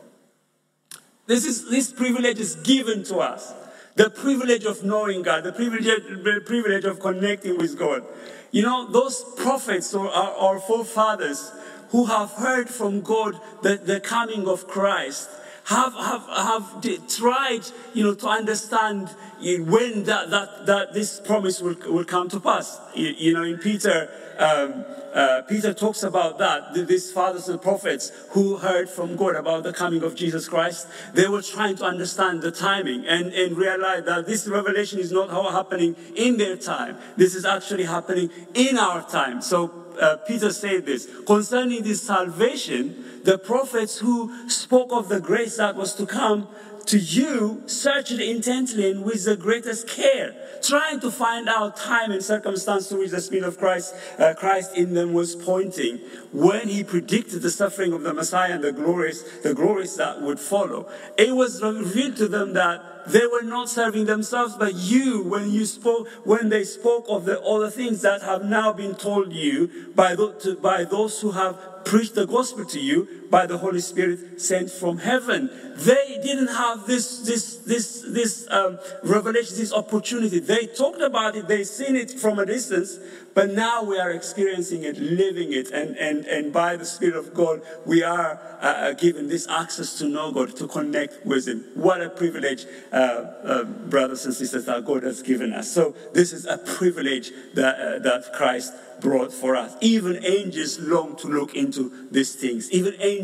This, 1.33 1.47
is, 1.47 1.71
this 1.71 1.91
privilege 1.91 2.39
is 2.39 2.57
given 2.57 3.05
to 3.05 3.17
us. 3.21 3.55
The 3.95 4.11
privilege 4.11 4.67
of 4.67 4.85
knowing 4.85 5.23
God, 5.23 5.45
the 5.45 5.53
privilege, 5.53 5.87
the 5.87 6.43
privilege 6.45 6.85
of 6.85 7.01
connecting 7.01 7.57
with 7.57 7.79
God. 7.79 8.05
You 8.51 8.61
know, 8.61 8.93
those 8.93 9.25
prophets 9.39 9.95
or 9.95 10.11
our, 10.11 10.33
our 10.33 10.61
forefathers 10.61 11.51
who 11.89 12.05
have 12.05 12.33
heard 12.33 12.69
from 12.69 13.01
God 13.01 13.41
the, 13.63 13.77
the 13.77 13.99
coming 13.99 14.47
of 14.47 14.69
Christ 14.69 15.31
have, 15.65 15.95
have, 15.95 16.27
have 16.29 17.09
tried, 17.09 17.61
you 17.95 18.05
know, 18.05 18.15
to 18.15 18.29
understand 18.29 19.09
when 19.41 20.05
that, 20.05 20.31
that, 20.31 20.67
that 20.67 20.93
this 20.93 21.21
promise 21.21 21.61
will, 21.61 21.77
will 21.87 22.05
come 22.05 22.29
to 22.29 22.41
pass. 22.41 22.81
You, 22.95 23.09
you 23.09 23.33
know, 23.33 23.43
in 23.43 23.59
Peter, 23.59 24.09
um, 24.39 24.85
uh, 25.15 25.43
Peter 25.43 25.75
talks 25.75 26.03
about 26.03 26.39
that. 26.39 26.75
These 26.75 27.13
fathers 27.13 27.49
and 27.49 27.61
prophets 27.61 28.13
who 28.31 28.57
heard 28.57 28.89
from 28.89 29.17
God 29.17 29.37
about 29.37 29.63
the 29.63 29.73
coming 29.73 30.03
of 30.03 30.15
Jesus 30.15 30.49
Christ, 30.49 30.87
they 31.15 31.29
were 31.29 31.43
trying 31.43 31.77
to 31.77 31.85
understand 31.85 32.43
the 32.43 32.51
timing 32.51 33.07
and, 33.07 33.33
and 33.33 33.57
realize 33.57 34.05
that 34.05 34.27
this 34.27 34.49
revelation 34.49 34.99
is 34.99 35.13
not 35.13 35.31
happening 35.31 35.97
in 36.17 36.39
their 36.39 36.57
time. 36.57 36.97
This 37.17 37.35
is 37.35 37.45
actually 37.45 37.85
happening 37.85 38.31
in 38.55 38.79
our 38.79 39.03
time. 39.09 39.43
So 39.43 39.83
uh, 40.01 40.17
Peter 40.27 40.51
said 40.51 40.87
this 40.87 41.09
concerning 41.27 41.83
this 41.83 42.03
salvation, 42.03 43.12
the 43.25 43.39
prophets 43.39 43.99
who 43.99 44.49
spoke 44.49 44.93
of 44.93 45.09
the 45.09 45.21
grace 45.21 45.57
that 45.57 45.77
was 45.77 45.95
to 45.95 46.07
come 46.07 46.49
to 46.87 46.99
you, 46.99 47.63
searched 47.67 48.13
intently 48.13 48.91
and 48.91 49.05
with 49.05 49.25
the 49.25 49.37
greatest 49.37 49.89
care, 49.89 50.35
trying 50.63 51.01
to 51.01 51.11
find 51.11 51.49
out 51.49 51.77
time 51.77 52.11
and 52.11 52.23
circumstance 52.23 52.89
to 52.89 52.97
which 52.97 53.11
the 53.11 53.21
Spirit 53.21 53.45
of 53.45 53.59
Christ, 53.59 53.95
uh, 54.19 54.35
Christ 54.35 54.77
in 54.77 54.95
them 54.95 55.13
was 55.13 55.35
pointing 55.35 55.99
when 56.33 56.69
he 56.69 56.85
predicted 56.85 57.43
the 57.43 57.51
suffering 57.51 57.93
of 57.93 58.03
the 58.03 58.13
Messiah 58.13 58.55
and 58.55 58.65
the 58.65 58.73
glories, 58.73 59.25
the 59.43 59.55
glories 59.55 59.97
that 59.97 60.21
would 60.23 60.41
follow. 60.41 60.89
It 61.17 61.35
was 61.35 61.63
revealed 61.63 62.17
to 62.17 62.29
them 62.29 62.53
that 62.55 63.07
they 63.07 63.27
were 63.27 63.43
not 63.43 63.69
serving 63.69 64.07
themselves, 64.07 64.57
but 64.57 64.75
you, 64.75 65.25
when 65.25 65.51
you 65.51 65.65
spoke, 65.65 66.09
when 66.25 66.49
they 66.49 66.65
spoke 66.65 67.07
of 67.09 67.25
the 67.25 67.41
other 67.43 67.71
things 67.71 68.03
that 68.03 68.23
have 68.23 68.45
now 68.45 68.73
been 68.73 68.95
told 68.95 69.33
you 69.33 69.91
by, 69.95 70.15
the, 70.15 70.33
to, 70.35 70.57
by 70.57 70.85
those 70.85 71.21
who 71.21 71.33
have 71.33 71.59
preached 71.85 72.15
the 72.15 72.27
gospel 72.27 72.65
to 72.65 72.81
you 72.81 73.22
by 73.33 73.47
the 73.47 73.57
Holy 73.57 73.81
Spirit 73.81 74.39
sent 74.41 74.71
from 74.71 74.99
heaven. 74.99 75.49
They 75.75 76.21
didn't 76.23 76.49
have 76.49 76.87
this, 76.87 77.21
this, 77.21 77.57
this, 77.57 78.05
this 78.07 78.47
um, 78.51 78.79
revelation, 79.03 79.57
this 79.57 79.73
opportunity. 79.73 80.39
They 80.39 80.67
talked 80.67 81.01
about 81.01 81.35
it, 81.35 81.49
they 81.49 81.65
seen 81.65 81.97
it 81.97 82.11
from 82.11 82.39
a 82.39 82.45
distance, 82.45 82.99
but 83.35 83.53
now 83.53 83.83
we 83.83 83.99
are 83.99 84.11
experiencing 84.11 84.83
it, 84.83 84.99
living 84.99 85.55
it, 85.55 85.71
and, 85.71 85.97
and, 85.97 86.27
and 86.27 86.53
by 86.53 86.77
the 86.77 86.85
Spirit 86.85 87.17
of 87.17 87.33
God, 87.33 87.63
we 87.87 88.03
are 88.03 88.39
uh, 88.61 88.67
uh 88.67 88.93
given 88.93 89.29
this 89.29 89.49
access 89.49 89.99
to 89.99 90.07
know 90.07 90.31
God, 90.31 90.55
to 90.57 90.69
connect 90.69 91.25
with 91.25 91.49
Him. 91.49 91.65
What 91.75 92.03
a 92.03 92.11
privilege, 92.11 92.67
uh, 92.93 92.97
uh, 92.97 93.65
brothers 93.65 94.27
and 94.27 94.35
sisters, 94.35 94.67
that 94.67 94.85
God 94.85 95.05
has 95.05 95.23
given 95.23 95.55
us. 95.55 95.73
So, 95.73 95.95
this 96.13 96.35
is 96.35 96.45
a 96.45 96.59
privilege 96.59 97.31
that, 97.55 97.81
uh, 97.81 97.99
that 98.01 98.35
Christ 98.35 98.75
brought 99.01 99.33
for 99.33 99.57
us. 99.57 99.75
Even 99.81 100.25
angels 100.25 100.79
long 100.79 101.17
to 101.17 101.27
look 101.27 101.55
into 101.55 102.09
these 102.11 102.35
things. 102.35 102.71
Even 102.71 102.95
angels 103.01 103.22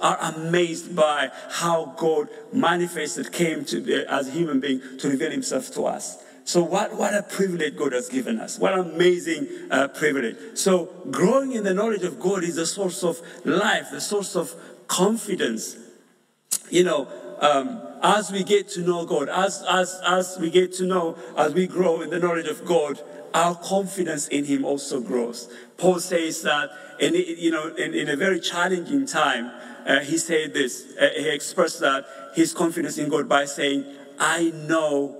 are 0.00 0.18
amazed 0.20 0.94
by 0.94 1.30
how 1.50 1.94
God 1.96 2.28
manifested, 2.52 3.32
came 3.32 3.64
to 3.66 3.80
be 3.80 3.94
as 3.94 4.28
a 4.28 4.30
human 4.30 4.60
being 4.60 4.80
to 4.98 5.08
reveal 5.08 5.30
Himself 5.30 5.72
to 5.72 5.84
us. 5.84 6.22
So 6.44 6.62
what, 6.62 6.96
what 6.96 7.14
a 7.14 7.22
privilege 7.22 7.76
God 7.76 7.92
has 7.92 8.08
given 8.08 8.40
us. 8.40 8.58
What 8.58 8.74
an 8.74 8.80
amazing 8.80 9.46
uh, 9.70 9.88
privilege. 9.88 10.36
So 10.54 10.86
growing 11.10 11.52
in 11.52 11.62
the 11.62 11.74
knowledge 11.74 12.02
of 12.02 12.18
God 12.18 12.42
is 12.42 12.56
the 12.56 12.66
source 12.66 13.04
of 13.04 13.20
life, 13.44 13.90
the 13.90 14.00
source 14.00 14.34
of 14.34 14.52
confidence. 14.88 15.76
You 16.68 16.84
know, 16.84 17.08
um, 17.40 17.80
as 18.02 18.32
we 18.32 18.42
get 18.42 18.68
to 18.70 18.80
know 18.80 19.04
God, 19.06 19.28
as, 19.28 19.64
as, 19.68 20.00
as 20.04 20.38
we 20.40 20.50
get 20.50 20.72
to 20.74 20.84
know, 20.84 21.16
as 21.36 21.54
we 21.54 21.66
grow 21.66 22.00
in 22.02 22.10
the 22.10 22.18
knowledge 22.18 22.48
of 22.48 22.64
God, 22.64 23.00
our 23.34 23.54
confidence 23.54 24.28
in 24.28 24.44
Him 24.44 24.64
also 24.64 25.00
grows. 25.00 25.52
Paul 25.76 26.00
says 26.00 26.42
that, 26.42 26.70
in, 27.02 27.14
you 27.14 27.50
know, 27.50 27.74
in, 27.74 27.94
in 27.94 28.08
a 28.08 28.16
very 28.16 28.40
challenging 28.40 29.06
time, 29.06 29.50
uh, 29.86 30.00
he 30.00 30.16
said 30.16 30.54
this. 30.54 30.84
Uh, 31.00 31.08
he 31.16 31.28
expressed 31.28 31.80
that 31.80 32.06
his 32.34 32.54
confidence 32.54 32.96
in 32.96 33.08
God 33.08 33.28
by 33.28 33.44
saying, 33.44 33.84
"I 34.18 34.52
know 34.54 35.16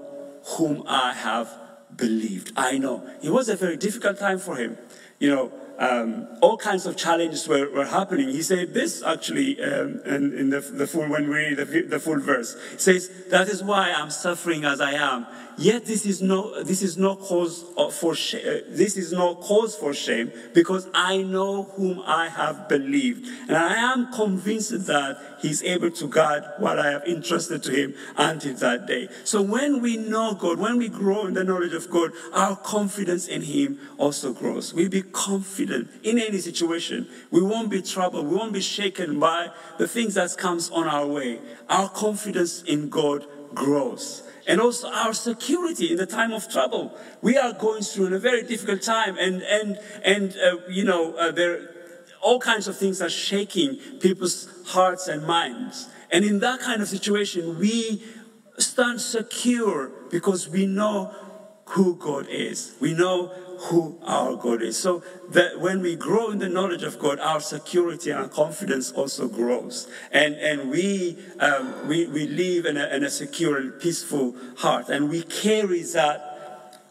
whom 0.57 0.85
I 0.87 1.13
have 1.13 1.51
believed. 1.95 2.53
I 2.57 2.79
know." 2.79 3.03
It 3.23 3.31
was 3.31 3.49
a 3.49 3.57
very 3.57 3.77
difficult 3.77 4.19
time 4.19 4.39
for 4.39 4.57
him. 4.57 4.79
You 5.19 5.31
know, 5.31 5.53
um, 5.79 6.29
all 6.41 6.57
kinds 6.57 6.87
of 6.87 6.97
challenges 6.97 7.49
were, 7.49 7.69
were 7.71 7.87
happening. 7.87 8.29
He 8.29 8.43
said 8.43 8.75
this 8.75 9.03
actually 9.03 9.63
um, 9.63 10.01
in, 10.05 10.33
in 10.39 10.51
the, 10.51 10.61
the, 10.61 10.87
full, 10.87 11.09
when 11.09 11.29
we 11.29 11.35
read 11.35 11.57
the, 11.57 11.83
the 11.83 11.99
full 11.99 12.21
verse. 12.21 12.57
He 12.73 12.79
says, 12.79 13.11
That 13.31 13.49
is 13.49 13.63
why 13.63 13.91
I'm 13.93 14.11
suffering 14.11 14.65
as 14.65 14.81
I 14.81 14.93
am. 14.93 15.27
Yet 15.59 15.85
this 15.85 16.07
is 16.07 16.23
no, 16.23 16.63
this 16.63 16.83
is 16.83 16.97
no 16.97 17.17
cause 17.17 17.65
for 17.99 18.15
shame. 18.15 18.47
Uh, 18.47 18.61
this 18.69 18.97
is 18.97 19.13
no 19.13 19.35
cause 19.35 19.77
for 19.77 19.93
shame 19.93 20.33
because 20.55 20.89
I 20.95 21.19
know 21.19 21.65
whom 21.65 22.03
I 22.07 22.29
have 22.29 22.69
believed. 22.69 23.27
And 23.49 23.57
I 23.57 23.93
am 23.93 24.13
convinced 24.13 24.87
that 24.87 25.32
he's 25.43 25.63
able 25.63 25.91
to 25.91 26.07
guard 26.07 26.45
what 26.59 26.79
I 26.79 26.91
have 26.93 27.05
entrusted 27.05 27.63
to 27.65 27.73
him 27.73 27.95
until 28.17 28.55
that 28.55 28.87
day. 28.87 29.09
So 29.25 29.43
when 29.43 29.83
we 29.83 29.97
know 29.97 30.35
God, 30.35 30.59
when 30.59 30.79
we 30.79 30.89
grow 30.89 31.27
in 31.27 31.35
the 31.35 31.45
knowledge 31.45 31.75
of 31.75 31.91
God, 31.91 32.13
our 32.33 32.57
confidence 32.57 33.27
in 33.29 33.43
him 33.43 33.79
also 33.99 34.33
grows. 34.33 34.73
We'll 34.73 34.89
be 34.89 35.03
confident 35.03 35.91
in 36.03 36.19
any 36.19 36.39
situation. 36.39 37.09
We 37.31 37.43
won't 37.43 37.69
be 37.71 37.83
troubled. 37.83 38.27
We 38.27 38.37
won't 38.37 38.53
be 38.53 38.61
shaken 38.61 39.19
by 39.19 39.51
the 39.79 39.89
things 39.89 40.15
that 40.15 40.37
comes 40.39 40.71
on 40.71 40.87
our 40.87 41.07
way. 41.07 41.41
Our 41.69 41.89
confidence 41.89 42.63
in 42.63 42.89
God 42.89 43.27
grows 43.55 44.23
and 44.47 44.61
also 44.61 44.89
our 44.89 45.13
security 45.13 45.91
in 45.91 45.97
the 45.97 46.07
time 46.07 46.33
of 46.33 46.51
trouble. 46.51 46.97
We 47.21 47.37
are 47.37 47.53
going 47.53 47.83
through 47.83 48.15
a 48.15 48.19
very 48.19 48.43
difficult 48.43 48.83
time, 48.83 49.17
and 49.19 49.43
and 49.43 49.79
and 50.05 50.37
uh, 50.37 50.57
you 50.69 50.85
know 50.85 51.15
uh, 51.15 51.31
there 51.31 51.69
all 52.23 52.39
kinds 52.39 52.69
of 52.69 52.77
things 52.77 53.03
are 53.03 53.11
shaking 53.11 53.77
people's 54.01 54.49
hearts 54.67 55.09
and 55.09 55.27
minds. 55.27 55.89
And 56.11 56.25
in 56.25 56.41
that 56.41 56.61
kind 56.61 56.83
of 56.83 56.89
situation, 56.89 57.59
we 57.59 58.03
stand 58.59 59.01
secure 59.01 59.91
because 60.11 60.49
we 60.49 60.67
know 60.67 61.15
who 61.67 61.97
God 61.97 62.27
is. 62.29 62.75
We 62.81 62.93
know 62.93 63.29
who 63.69 63.99
our 64.05 64.37
God 64.37 64.61
is. 64.61 64.77
So 64.77 65.03
that 65.31 65.61
when 65.61 65.81
we 65.81 65.97
grow 65.97 66.31
in 66.31 66.39
the 66.39 66.49
knowledge 66.49 66.83
of 66.83 66.99
God, 66.99 67.19
our 67.21 67.41
security 67.41 68.11
and 68.11 68.21
our 68.21 68.29
confidence 68.29 68.93
also 68.93 69.29
grows. 69.29 69.89
And, 70.11 70.35
and 70.35 70.71
we, 70.71 71.17
um, 71.39 71.89
we, 71.89 72.07
we 72.07 72.27
live 72.27 72.67
in 72.67 72.77
a, 72.77 72.89
in 72.89 73.05
a 73.05 73.11
secure 73.11 73.57
and 73.57 73.81
peaceful 73.81 74.35
heart. 74.59 74.89
And 74.89 75.09
we 75.09 75.23
carry 75.23 75.83
that 75.83 76.32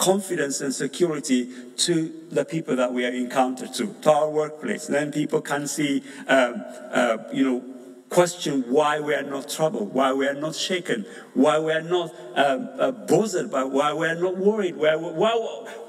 confidence 0.02 0.62
and 0.62 0.74
security 0.74 1.48
to 1.78 2.12
the 2.32 2.44
people 2.44 2.76
that 2.76 2.92
we 2.92 3.06
are 3.06 3.14
encountered 3.14 3.72
to, 3.72 3.94
to 4.02 4.12
our 4.12 4.30
workplace. 4.30 4.88
Then 4.88 5.12
people 5.12 5.42
can 5.42 5.68
see, 5.68 6.04
um, 6.28 6.66
uh, 6.92 7.18
you 7.32 7.44
know, 7.44 7.64
question 8.10 8.64
why 8.68 9.00
we 9.00 9.14
are 9.14 9.22
not 9.22 9.48
troubled, 9.48 9.94
why 9.94 10.12
we 10.12 10.28
are 10.28 10.34
not 10.34 10.56
shaken, 10.56 11.06
why 11.36 11.60
we 11.60 11.72
are 11.72 11.84
not 11.84 12.10
um, 12.36 12.70
uh, 12.80 12.92
bothered 12.92 13.52
by, 13.52 13.64
why 13.64 13.94
we 13.94 14.08
are 14.08 14.16
not 14.16 14.38
worried, 14.38 14.76
why, 14.76 14.96
why, 14.96 15.32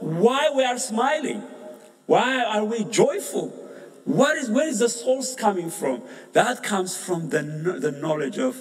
why 0.00 0.50
we 0.54 0.62
are 0.62 0.78
smiling, 0.78 1.42
why 2.04 2.44
are 2.44 2.64
we 2.64 2.84
joyful. 2.84 3.48
What 4.04 4.36
is, 4.36 4.50
where 4.50 4.68
is 4.68 4.80
the 4.80 4.90
source 4.90 5.34
coming 5.34 5.70
from? 5.70 6.02
That 6.34 6.62
comes 6.62 6.96
from 6.96 7.30
the, 7.30 7.42
the 7.42 7.92
knowledge 7.92 8.36
of 8.36 8.60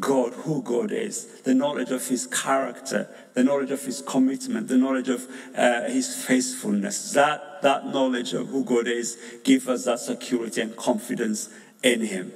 God, 0.00 0.32
who 0.34 0.62
God 0.62 0.90
is, 0.92 1.40
the 1.42 1.54
knowledge 1.54 1.90
of 1.90 2.06
His 2.06 2.26
character, 2.26 3.08
the 3.34 3.44
knowledge 3.44 3.70
of 3.70 3.84
His 3.84 4.02
commitment, 4.02 4.68
the 4.68 4.76
knowledge 4.76 5.08
of 5.08 5.26
uh, 5.56 5.82
His 5.84 6.24
faithfulness. 6.24 7.12
That, 7.12 7.62
that 7.62 7.86
knowledge 7.86 8.32
of 8.34 8.48
who 8.48 8.64
God 8.64 8.88
is 8.88 9.16
gives 9.44 9.68
us 9.68 9.84
that 9.84 10.00
security 10.00 10.60
and 10.60 10.76
confidence 10.76 11.48
in 11.82 12.00
Him. 12.00 12.32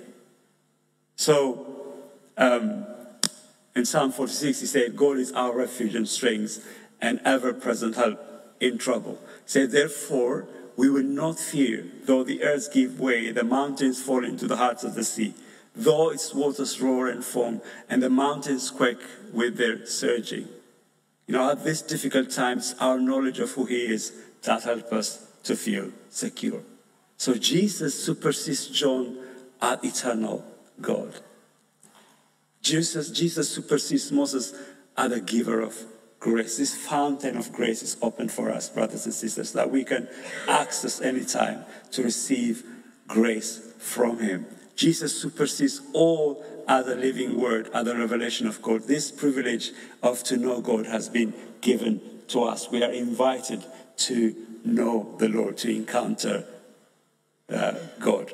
So, 1.17 1.67
um, 2.37 2.87
in 3.75 3.85
Psalm 3.85 4.13
46, 4.13 4.61
he 4.61 4.67
said, 4.67 4.97
God 4.97 5.19
is 5.19 5.33
our 5.33 5.57
refuge 5.57 5.95
and 5.95 6.09
strength 6.09 6.67
and 7.01 7.21
ever 7.25 7.53
present 7.53 7.97
help 7.97 8.19
in 8.61 8.79
trouble. 8.79 9.19
He 9.45 9.51
said, 9.51 9.71
Therefore, 9.71 10.49
we 10.77 10.89
will 10.89 11.05
not 11.05 11.39
fear, 11.39 11.87
though 12.05 12.25
the 12.25 12.43
earth 12.43 12.73
give 12.73 12.99
way, 12.99 13.31
the 13.33 13.45
mountains 13.45 14.03
fall 14.03 14.25
into 14.25 14.47
the 14.47 14.57
hearts 14.57 14.83
of 14.83 14.95
the 14.95 15.05
sea, 15.05 15.35
though 15.75 16.11
its 16.11 16.35
waters 16.35 16.81
roar 16.81 17.09
and 17.09 17.25
foam, 17.25 17.61
and 17.89 18.03
the 18.03 18.11
mountains 18.11 18.71
quake 18.71 19.01
with 19.33 19.57
their 19.57 19.87
surging. 19.87 20.49
You 21.27 21.35
know, 21.35 21.51
at 21.51 21.65
these 21.65 21.83
difficult 21.83 22.31
times, 22.31 22.75
our 22.81 22.99
knowledge 22.99 23.39
of 23.39 23.53
who 23.53 23.65
He 23.65 23.87
is 23.87 24.13
that 24.43 24.65
helps 24.65 24.93
us 24.93 25.33
to 25.45 25.55
feel 25.57 25.91
secure. 26.09 26.63
So 27.17 27.35
Jesus 27.35 28.03
supersedes 28.03 28.67
John 28.69 29.19
at 29.61 29.85
eternal 29.85 30.45
God. 30.81 31.15
Jesus, 32.63 33.11
Jesus 33.11 33.49
supersedes 33.49 34.11
Moses 34.11 34.55
as 34.97 35.13
a 35.13 35.21
giver 35.21 35.61
of 35.61 35.77
grace. 36.19 36.59
This 36.59 36.75
fountain 36.75 37.37
of 37.37 37.53
grace 37.53 37.83
is 37.83 37.97
open 38.03 38.29
for 38.29 38.51
us, 38.51 38.69
brothers 38.69 39.05
and 39.05 39.15
sisters, 39.15 39.53
that 39.53 39.71
we 39.71 39.85
can 39.85 40.09
access 40.49 41.01
anytime 41.01 41.65
to 41.93 42.03
receive 42.03 42.65
grace 43.07 43.73
from 43.79 44.19
Him. 44.19 44.47
Jesus 44.81 45.21
supersedes 45.21 45.83
all 45.93 46.45
other 46.67 46.95
living 46.97 47.39
word, 47.39 47.69
other 47.75 47.99
revelation 47.99 48.47
of 48.47 48.63
God. 48.63 48.85
This 48.85 49.11
privilege 49.11 49.73
of 50.03 50.23
to 50.25 50.37
know 50.37 50.61
God 50.61 50.87
has 50.87 51.09
been 51.09 51.35
given 51.61 52.01
to 52.29 52.45
us. 52.45 52.71
We 52.71 52.83
are 52.83 52.91
invited 52.91 53.65
to 54.09 54.35
know 54.65 55.15
the 55.19 55.29
Lord, 55.29 55.59
to 55.59 55.71
encounter 55.71 56.47
uh, 57.53 57.75
God 57.99 58.33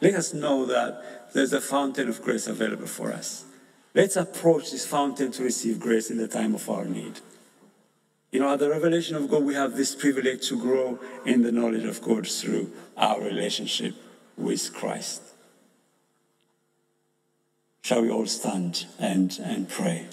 let 0.00 0.14
us 0.14 0.32
know 0.32 0.64
that 0.66 1.32
there's 1.32 1.52
a 1.52 1.60
fountain 1.60 2.08
of 2.08 2.22
grace 2.22 2.46
available 2.46 2.86
for 2.86 3.12
us. 3.12 3.44
Let's 3.94 4.16
approach 4.16 4.70
this 4.70 4.86
fountain 4.86 5.32
to 5.32 5.42
receive 5.42 5.80
grace 5.80 6.10
in 6.10 6.18
the 6.18 6.28
time 6.28 6.54
of 6.54 6.68
our 6.70 6.84
need. 6.84 7.20
You 8.30 8.40
know, 8.40 8.52
at 8.52 8.58
the 8.58 8.68
revelation 8.68 9.16
of 9.16 9.30
God, 9.30 9.42
we 9.42 9.54
have 9.54 9.76
this 9.76 9.94
privilege 9.94 10.48
to 10.48 10.60
grow 10.60 10.98
in 11.24 11.42
the 11.42 11.52
knowledge 11.52 11.84
of 11.84 12.02
God 12.02 12.26
through 12.26 12.70
our 12.96 13.20
relationship 13.20 13.94
with 14.36 14.72
Christ. 14.74 15.22
Shall 17.82 18.02
we 18.02 18.10
all 18.10 18.26
stand 18.26 18.84
and, 18.98 19.38
and 19.42 19.68
pray? 19.68 20.08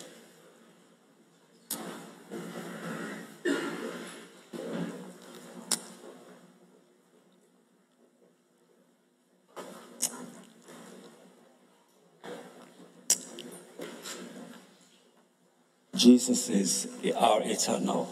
Jesus 15.95 16.49
is 16.49 16.89
our 17.15 17.41
eternal 17.41 18.12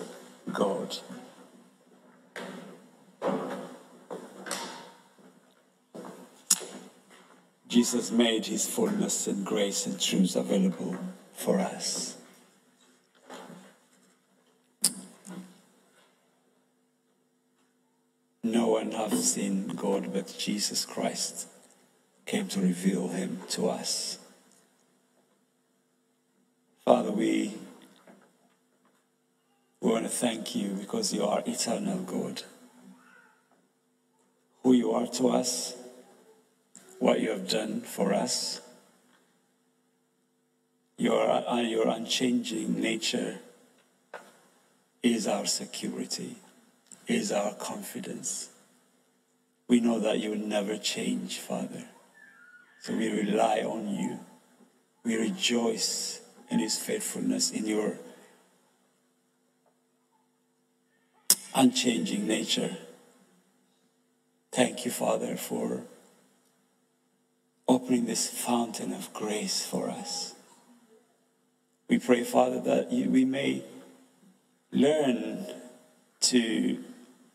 God. 0.53 0.97
Jesus 7.67 8.09
made 8.09 8.45
his 8.45 8.65
fullness 8.65 9.27
and 9.27 9.45
grace 9.45 9.85
and 9.85 9.99
truth 9.99 10.37
available 10.37 10.95
for 11.33 11.59
us. 11.59 12.15
No 18.43 18.67
one 18.67 18.91
has 18.91 19.33
seen 19.33 19.67
God 19.67 20.13
but 20.13 20.33
Jesus 20.37 20.85
Christ 20.85 21.49
came 22.25 22.47
to 22.49 22.61
reveal 22.61 23.09
him 23.09 23.39
to 23.49 23.67
us. 23.67 24.19
Father, 26.85 27.11
we 27.11 27.53
we 29.83 29.91
want 29.91 30.05
to 30.05 30.09
thank 30.09 30.55
you 30.55 30.69
because 30.69 31.13
you 31.13 31.25
are 31.25 31.43
eternal 31.45 31.99
God. 31.99 32.43
Who 34.63 34.71
you 34.71 34.93
are 34.93 35.07
to 35.07 35.27
us, 35.27 35.75
what 36.99 37.19
you 37.19 37.31
have 37.31 37.49
done 37.49 37.81
for 37.81 38.13
us, 38.13 38.61
your, 40.97 41.29
uh, 41.29 41.59
your 41.59 41.89
unchanging 41.89 42.79
nature 42.79 43.39
is 45.03 45.27
our 45.27 45.45
security, 45.45 46.37
is 47.05 47.33
our 47.33 47.53
confidence. 47.55 48.51
We 49.67 49.81
know 49.81 49.99
that 49.99 50.19
you 50.19 50.29
will 50.29 50.47
never 50.47 50.77
change, 50.77 51.39
Father. 51.39 51.83
So 52.83 52.95
we 52.95 53.09
rely 53.09 53.63
on 53.65 53.93
you. 53.93 54.19
We 55.03 55.17
rejoice 55.17 56.21
in 56.49 56.59
his 56.59 56.77
faithfulness, 56.77 57.51
in 57.51 57.67
your 57.67 57.97
unchanging 61.55 62.27
nature. 62.27 62.77
Thank 64.51 64.85
you, 64.85 64.91
Father, 64.91 65.35
for 65.35 65.83
opening 67.67 68.05
this 68.05 68.29
fountain 68.29 68.93
of 68.93 69.13
grace 69.13 69.65
for 69.65 69.89
us. 69.89 70.35
We 71.87 71.99
pray, 71.99 72.23
Father, 72.23 72.59
that 72.61 72.89
we 72.91 73.25
may 73.25 73.63
learn 74.71 75.45
to 76.21 76.83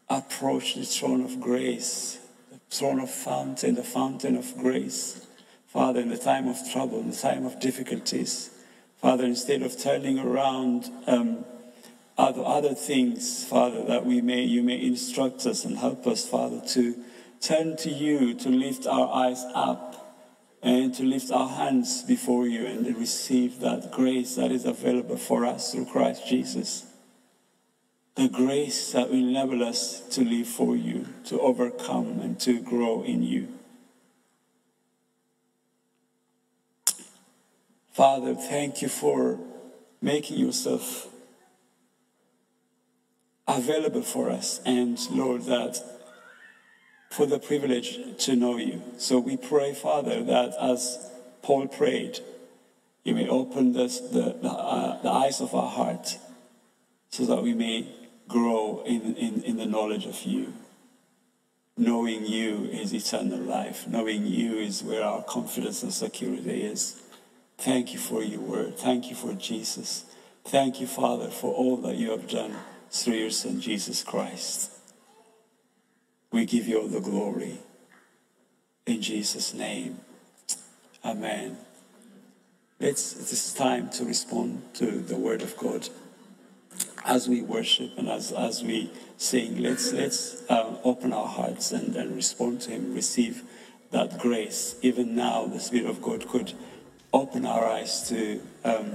approach 0.09 0.75
the 0.75 0.85
throne 0.85 1.23
of 1.25 1.41
grace, 1.41 2.19
the 2.51 2.59
throne 2.71 3.01
of 3.01 3.11
fountain, 3.11 3.75
the 3.75 3.85
fountain 3.85 4.37
of 4.37 4.57
grace. 4.57 5.27
Father, 5.67 6.01
in 6.01 6.09
the 6.09 6.19
time 6.19 6.49
of 6.49 6.57
trouble, 6.73 7.01
in 7.01 7.11
the 7.11 7.17
time 7.17 7.45
of 7.45 7.61
difficulties, 7.61 8.51
Father, 8.97 9.25
instead 9.25 9.63
of 9.63 9.79
turning 9.79 10.19
around 10.19 10.91
um, 11.07 11.45
other 12.19 12.75
things, 12.75 13.45
Father, 13.45 13.85
that 13.85 14.05
we 14.05 14.21
may, 14.21 14.43
you 14.43 14.63
may 14.63 14.83
instruct 14.83 15.47
us 15.47 15.65
and 15.65 15.79
help 15.79 16.07
us, 16.07 16.29
Father, 16.29 16.61
to 16.71 16.97
turn 17.41 17.77
to 17.77 17.91
you, 17.91 18.35
to 18.35 18.49
lift 18.49 18.87
our 18.87 19.13
eyes 19.13 19.45
up 19.55 19.95
and 20.61 20.93
to 20.95 21.05
lift 21.05 21.31
our 21.31 21.49
hands 21.49 22.03
before 22.03 22.49
you 22.49 22.67
and 22.67 22.85
receive 22.97 23.61
that 23.61 23.93
grace 23.93 24.35
that 24.35 24.51
is 24.51 24.65
available 24.65 25.17
for 25.17 25.47
us 25.47 25.73
through 25.73 25.87
Christ 25.87 26.27
Jesus. 26.27 26.87
The 28.17 28.29
grace 28.29 28.93
that 28.93 29.11
will 29.11 29.17
enable 29.17 29.63
us 29.63 30.01
to 30.11 30.23
live 30.23 30.49
for 30.49 30.75
you, 30.75 31.07
to 31.27 31.41
overcome 31.41 32.19
and 32.21 32.41
to 32.41 32.61
grow 32.61 33.05
in 33.05 33.23
you. 33.23 33.47
Father, 37.93 38.35
thank 38.35 38.83
you 38.83 38.89
for 38.89 39.39
making 40.03 40.39
yourself 40.39 41.09
available 43.49 44.03
for 44.03 44.31
us, 44.31 44.61
and 44.65 44.99
Lord, 45.11 45.43
that 45.43 45.83
for 47.11 47.27
the 47.27 47.39
privilege 47.39 47.99
to 48.27 48.37
know 48.37 48.59
you. 48.59 48.83
So 48.99 49.19
we 49.19 49.37
pray, 49.37 49.75
Father, 49.75 50.23
that 50.25 50.55
as 50.61 51.11
Paul 51.43 51.67
prayed, 51.67 52.21
you 53.03 53.15
may 53.15 53.27
open 53.27 53.73
this, 53.73 53.99
the, 53.99 54.37
the, 54.41 54.51
uh, 54.51 55.01
the 55.01 55.11
eyes 55.11 55.41
of 55.41 55.55
our 55.55 55.71
heart 55.71 56.19
so 57.09 57.25
that 57.25 57.43
we 57.43 57.55
may 57.55 57.89
grow 58.29 58.83
in, 58.85 59.17
in, 59.17 59.43
in 59.43 59.57
the 59.57 59.65
knowledge 59.65 60.05
of 60.05 60.23
you. 60.25 60.53
Knowing 61.79 62.27
you 62.27 62.65
is 62.71 62.93
eternal 62.93 63.39
life. 63.39 63.87
Knowing 63.89 64.27
you 64.27 64.59
is 64.59 64.83
where 64.83 65.03
our 65.03 65.23
confidence 65.23 65.83
and 65.83 65.93
security 65.93 66.63
is. 66.63 67.01
Thank 67.57 67.95
you 67.95 67.99
for 67.99 68.23
your 68.23 68.41
word. 68.41 68.77
Thank 68.77 69.09
you 69.09 69.17
for 69.17 69.33
Jesus. 69.33 70.05
Thank 70.45 70.81
you, 70.81 70.87
Father, 70.87 71.29
for 71.31 71.55
all 71.55 71.77
that 71.79 71.97
you 71.97 72.11
have 72.11 72.29
done 72.29 72.57
through 72.91 73.15
your 73.15 73.31
Son, 73.31 73.61
Jesus 73.61 74.03
Christ. 74.03 74.73
We 76.31 76.45
give 76.45 76.67
you 76.67 76.81
all 76.81 76.89
the 76.89 77.01
glory. 77.01 77.59
In 78.87 79.03
Jesus' 79.03 79.55
name. 79.55 80.01
Amen. 81.05 81.59
It's, 82.81 83.17
it's 83.17 83.53
time 83.55 83.91
to 83.91 84.05
respond 84.05 84.63
to 84.75 84.87
the 84.87 85.17
word 85.17 85.43
of 85.43 85.57
God 85.57 85.89
as 87.05 87.29
we 87.29 87.43
worship 87.43 87.93
and 87.97 88.09
as, 88.09 88.33
as 88.33 88.63
we 88.63 88.91
sing. 89.17 89.63
Let's, 89.63 89.93
let's 89.93 90.49
um, 90.51 90.79
open 90.85 91.13
our 91.13 91.27
hearts 91.27 91.73
and, 91.73 91.97
and 91.97 92.15
respond 92.15 92.61
to 92.63 92.71
Him, 92.71 92.95
receive 92.95 93.43
that 93.91 94.19
grace. 94.19 94.77
Even 94.83 95.17
now, 95.17 95.47
the 95.47 95.61
Spirit 95.61 95.89
of 95.89 96.03
God 96.03 96.29
could 96.29 96.53
open 97.13 97.47
our 97.47 97.65
eyes 97.65 98.09
to, 98.09 98.41
um, 98.65 98.93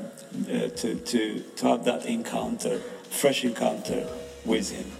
uh, 0.47 0.69
to, 0.69 0.95
to, 0.95 1.39
to 1.39 1.67
have 1.67 1.83
that 1.85 2.05
encounter, 2.05 2.81
fresh 3.13 3.45
encounter 3.45 4.07
with 4.43 4.71
Him. 4.71 4.91